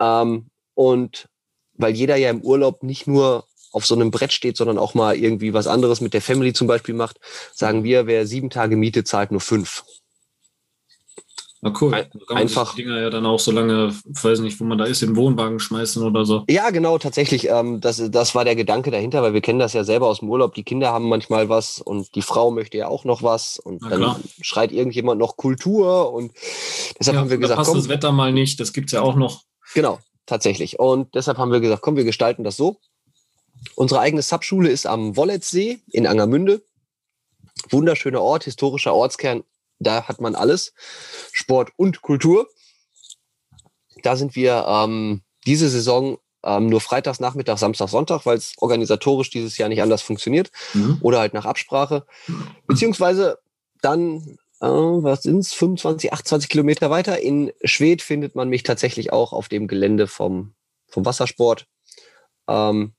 [0.00, 1.28] Ähm, und
[1.74, 5.16] weil jeder ja im Urlaub nicht nur auf so einem Brett steht, sondern auch mal
[5.16, 7.18] irgendwie was anderes mit der Family zum Beispiel macht,
[7.52, 9.84] sagen wir, wer sieben Tage Miete zahlt, nur fünf.
[11.62, 11.94] Na cool.
[11.94, 12.74] Ein, einfach.
[12.74, 15.16] Die Dinger ja dann auch so lange, weiß nicht, wo man da ist, in den
[15.16, 16.44] Wohnwagen schmeißen oder so.
[16.48, 17.48] Ja, genau, tatsächlich.
[17.48, 20.30] Ähm, das, das war der Gedanke dahinter, weil wir kennen das ja selber aus dem
[20.30, 20.54] Urlaub.
[20.54, 23.88] Die Kinder haben manchmal was und die Frau möchte ja auch noch was und Na
[23.88, 24.20] dann klar.
[24.42, 26.32] schreit irgendjemand noch Kultur und
[27.00, 29.02] deshalb ja, haben wir gesagt, passt komm, das Wetter mal nicht, das gibt es ja
[29.02, 29.42] auch noch.
[29.76, 30.78] Genau, tatsächlich.
[30.78, 32.80] Und deshalb haben wir gesagt, komm, wir gestalten das so.
[33.74, 36.62] Unsere eigene Subschule ist am Wolletzsee in Angermünde.
[37.68, 39.44] Wunderschöner Ort, historischer Ortskern,
[39.78, 40.72] da hat man alles,
[41.30, 42.48] Sport und Kultur.
[44.02, 49.28] Da sind wir ähm, diese Saison ähm, nur Freitags, Nachmittag, Samstag, Sonntag, weil es organisatorisch
[49.28, 50.96] dieses Jahr nicht anders funktioniert mhm.
[51.02, 52.06] oder halt nach Absprache.
[52.66, 53.40] Beziehungsweise
[53.82, 59.12] dann, äh, was sind es, 25, 28 Kilometer weiter in Schwedt findet man mich tatsächlich
[59.12, 60.54] auch auf dem Gelände vom,
[60.88, 61.66] vom Wassersport.
[62.48, 62.94] Ähm,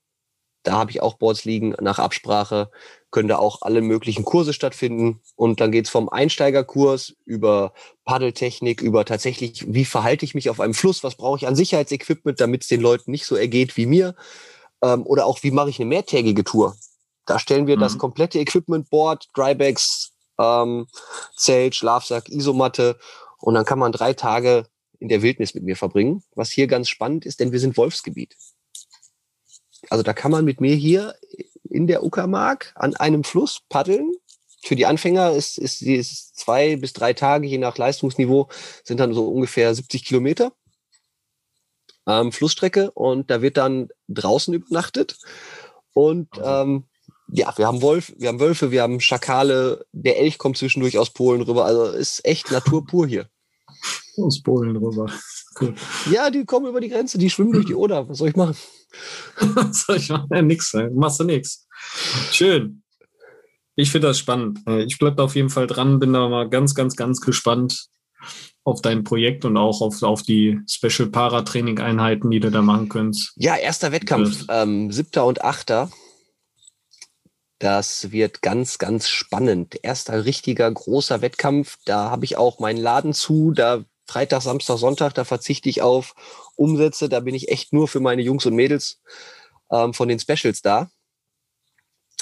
[0.63, 2.69] da habe ich auch Boards liegen nach Absprache
[3.11, 5.21] können da auch alle möglichen Kurse stattfinden.
[5.35, 7.73] Und dann geht's vom Einsteigerkurs über
[8.05, 12.39] Paddeltechnik, über tatsächlich, wie verhalte ich mich auf einem Fluss, was brauche ich an Sicherheitsequipment,
[12.39, 14.15] damit es den Leuten nicht so ergeht wie mir.
[14.83, 16.75] Ähm, oder auch, wie mache ich eine mehrtägige Tour.
[17.25, 17.81] Da stellen wir mhm.
[17.81, 20.06] das komplette Equipment, Board, Drybags,
[20.39, 20.87] ähm,
[21.35, 22.97] Zelt, Schlafsack, Isomatte.
[23.39, 24.67] Und dann kann man drei Tage
[24.99, 26.23] in der Wildnis mit mir verbringen.
[26.35, 28.35] Was hier ganz spannend ist, denn wir sind Wolfsgebiet.
[29.89, 31.15] Also da kann man mit mir hier
[31.69, 34.11] in der Uckermark an einem Fluss paddeln.
[34.63, 38.49] Für die Anfänger ist, ist, ist zwei bis drei Tage, je nach Leistungsniveau,
[38.83, 40.51] sind dann so ungefähr 70 Kilometer
[42.07, 45.19] ähm, Flussstrecke und da wird dann draußen übernachtet.
[45.93, 46.85] Und ähm,
[47.29, 51.11] ja, wir haben Wolf, wir haben Wölfe, wir haben Schakale, der Elch kommt zwischendurch aus
[51.11, 51.65] Polen rüber.
[51.65, 53.29] Also ist echt Natur pur hier.
[54.17, 55.11] Aus Polen rüber.
[55.59, 55.75] Cool.
[56.11, 58.07] Ja, die kommen über die Grenze, die schwimmen durch die Oder.
[58.07, 58.55] Was soll ich machen?
[59.39, 60.29] Was soll ich machen?
[60.33, 61.67] Ja, nix, machst du nichts.
[62.31, 62.83] Schön.
[63.75, 64.59] Ich finde das spannend.
[64.67, 67.87] Äh, ich bleibe auf jeden Fall dran, bin da mal ganz, ganz, ganz gespannt
[68.63, 72.89] auf dein Projekt und auch auf, auf die Special Para-Training Einheiten, die du da machen
[72.89, 73.33] könntest.
[73.35, 75.89] Ja, erster Wettkampf, ähm, siebter und achter.
[77.59, 79.79] Das wird ganz, ganz spannend.
[79.83, 81.77] Erster richtiger großer Wettkampf.
[81.85, 83.51] Da habe ich auch meinen Laden zu.
[83.51, 86.13] Da Freitag, Samstag, Sonntag, da verzichte ich auf
[86.55, 87.09] Umsätze.
[87.09, 89.01] Da bin ich echt nur für meine Jungs und Mädels
[89.71, 90.89] ähm, von den Specials da.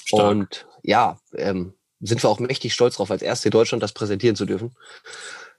[0.06, 0.32] Stark.
[0.32, 4.36] Und ja, ähm, sind wir auch mächtig stolz drauf, als erste in Deutschland das präsentieren
[4.36, 4.76] zu dürfen.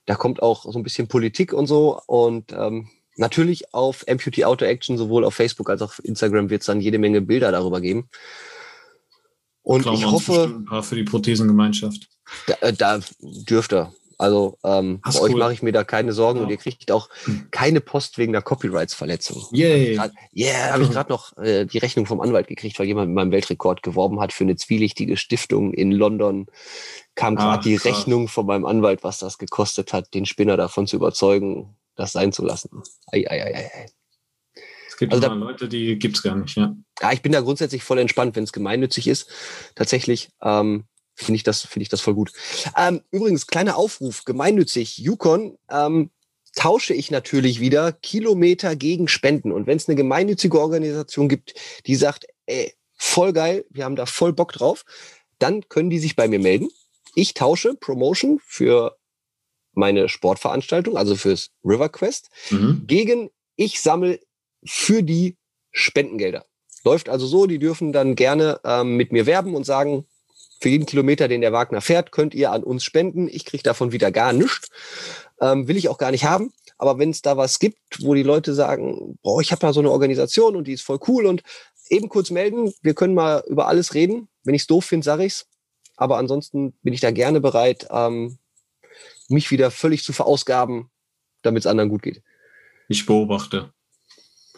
[0.07, 2.01] Da kommt auch so ein bisschen Politik und so.
[2.07, 6.63] Und ähm, natürlich auf Amputee Auto Action, sowohl auf Facebook als auch auf Instagram, wird
[6.63, 8.09] es dann jede Menge Bilder darüber geben.
[9.67, 10.45] Und ich hoffe.
[10.45, 12.09] Ein paar für die Prothesengemeinschaft.
[12.47, 13.93] Da, äh, da dürfte.
[14.17, 15.23] Also ähm, bei cool.
[15.23, 16.45] euch mache ich mir da keine Sorgen ja.
[16.45, 17.49] und ihr kriegt auch hm.
[17.51, 19.45] keine Post wegen der Copyrights-Verletzung.
[19.51, 20.01] Yay.
[20.35, 23.33] Yeah, habe ich gerade noch äh, die Rechnung vom Anwalt gekriegt, weil jemand mit meinem
[23.33, 26.47] Weltrekord geworben hat für eine zwielichtige Stiftung in London.
[27.17, 27.87] Kam gerade die krass.
[27.87, 32.33] Rechnung von meinem Anwalt, was das gekostet hat, den Spinner davon zu überzeugen, das sein
[32.33, 32.85] zu lassen.
[33.11, 33.87] Ei, ei, ei, ei.
[34.97, 36.75] Es gibt also da, Leute, die gibt's gar nicht, ja.
[37.03, 39.29] Ja, ich bin da grundsätzlich voll entspannt, wenn es gemeinnützig ist.
[39.75, 40.31] Tatsächlich.
[40.41, 40.85] Ähm,
[41.15, 42.33] finde ich das, finde ich das voll gut.
[42.75, 46.11] Ähm, übrigens, kleiner Aufruf, gemeinnützig, Yukon, ähm,
[46.55, 49.53] tausche ich natürlich wieder Kilometer gegen Spenden.
[49.53, 51.53] Und wenn es eine gemeinnützige Organisation gibt,
[51.85, 54.87] die sagt, ey, voll geil, wir haben da voll Bock drauf,
[55.39, 56.71] dann können die sich bei mir melden.
[57.15, 58.97] Ich tausche Promotion für
[59.75, 62.85] meine Sportveranstaltung, also fürs River Quest, mhm.
[62.87, 64.21] gegen ich sammle
[64.67, 65.37] für die
[65.73, 66.45] Spendengelder.
[66.85, 70.07] Läuft also so, die dürfen dann gerne ähm, mit mir werben und sagen,
[70.61, 73.29] für jeden Kilometer, den der Wagner fährt, könnt ihr an uns spenden.
[73.29, 74.71] Ich kriege davon wieder gar nichts.
[75.41, 76.53] Ähm, will ich auch gar nicht haben.
[76.79, 79.81] Aber wenn es da was gibt, wo die Leute sagen, boah, ich habe da so
[79.81, 81.43] eine Organisation und die ist voll cool und
[81.91, 84.29] eben kurz melden, wir können mal über alles reden.
[84.45, 85.47] Wenn ich es doof finde, sage ich's.
[85.97, 88.39] Aber ansonsten bin ich da gerne bereit, ähm,
[89.29, 90.91] mich wieder völlig zu verausgaben,
[91.43, 92.23] damit es anderen gut geht.
[92.89, 93.73] Ich beobachte.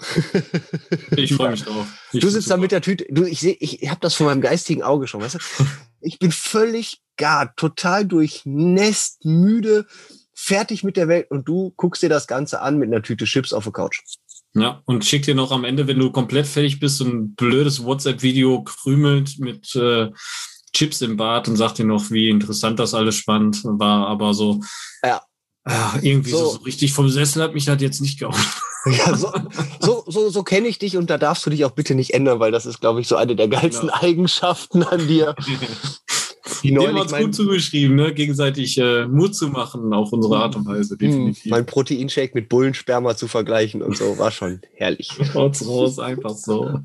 [1.16, 1.86] Ich freue mich drauf.
[2.12, 3.06] Ich du sitzt da mit der Tüte.
[3.10, 5.20] Du, ich sehe, ich habe das von meinem geistigen Auge schon.
[5.20, 5.38] Weißt du?
[6.00, 9.84] Ich bin völlig gar, total durchnässt, müde,
[10.32, 13.52] fertig mit der Welt und du guckst dir das Ganze an mit einer Tüte Chips
[13.52, 14.02] auf der Couch.
[14.54, 17.82] Ja, und schick dir noch am Ende, wenn du komplett fertig bist, so ein blödes
[17.82, 20.10] WhatsApp-Video krümelt mit äh,
[20.72, 24.60] Chips im Bad und sagt dir noch, wie interessant das alles spannend war, aber so.
[25.02, 25.22] Ja.
[25.68, 26.52] Äh, irgendwie so.
[26.52, 28.34] so, richtig vom Sessel hat mich das jetzt nicht gehauen.
[28.86, 29.30] Ja, so,
[29.80, 32.38] so, so, so kenne ich dich und da darfst du dich auch bitte nicht ändern,
[32.38, 34.02] weil das ist, glaube ich, so eine der geilsten ja.
[34.02, 35.34] Eigenschaften an dir.
[36.62, 38.14] Die Dem hat gut zugeschrieben, ne?
[38.14, 40.94] gegenseitig äh, Mut zu machen auf unsere Art und Weise.
[40.94, 41.50] Hm, definitiv.
[41.50, 45.10] Mein Proteinshake mit Bullensperma zu vergleichen und so war schon herrlich.
[45.34, 46.80] Raus, raus, einfach so.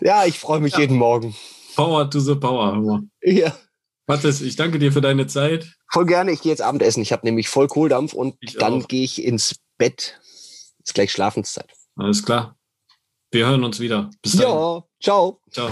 [0.00, 0.80] ja, ich freue mich ja.
[0.80, 1.36] jeden Morgen.
[1.76, 3.02] Power to the power.
[3.22, 3.54] Ja.
[4.06, 5.72] Mathis, ich danke dir für deine Zeit.
[5.90, 6.30] Voll gerne.
[6.32, 7.02] Ich gehe jetzt Abendessen.
[7.02, 10.20] Ich habe nämlich voll Kohldampf und ich dann gehe ich ins Bett.
[10.84, 11.70] Ist gleich Schlafenszeit.
[11.96, 12.56] Alles klar.
[13.32, 14.10] Wir hören uns wieder.
[14.22, 14.42] Bis dann.
[14.42, 15.40] Ja, ciao.
[15.50, 15.70] Ciao.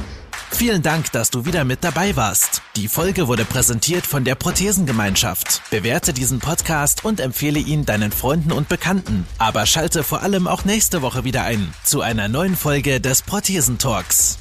[0.50, 2.62] Vielen Dank, dass du wieder mit dabei warst.
[2.76, 5.62] Die Folge wurde präsentiert von der Prothesengemeinschaft.
[5.70, 9.26] Bewerte diesen Podcast und empfehle ihn deinen Freunden und Bekannten.
[9.38, 14.38] Aber schalte vor allem auch nächste Woche wieder ein zu einer neuen Folge des Prothesentalks.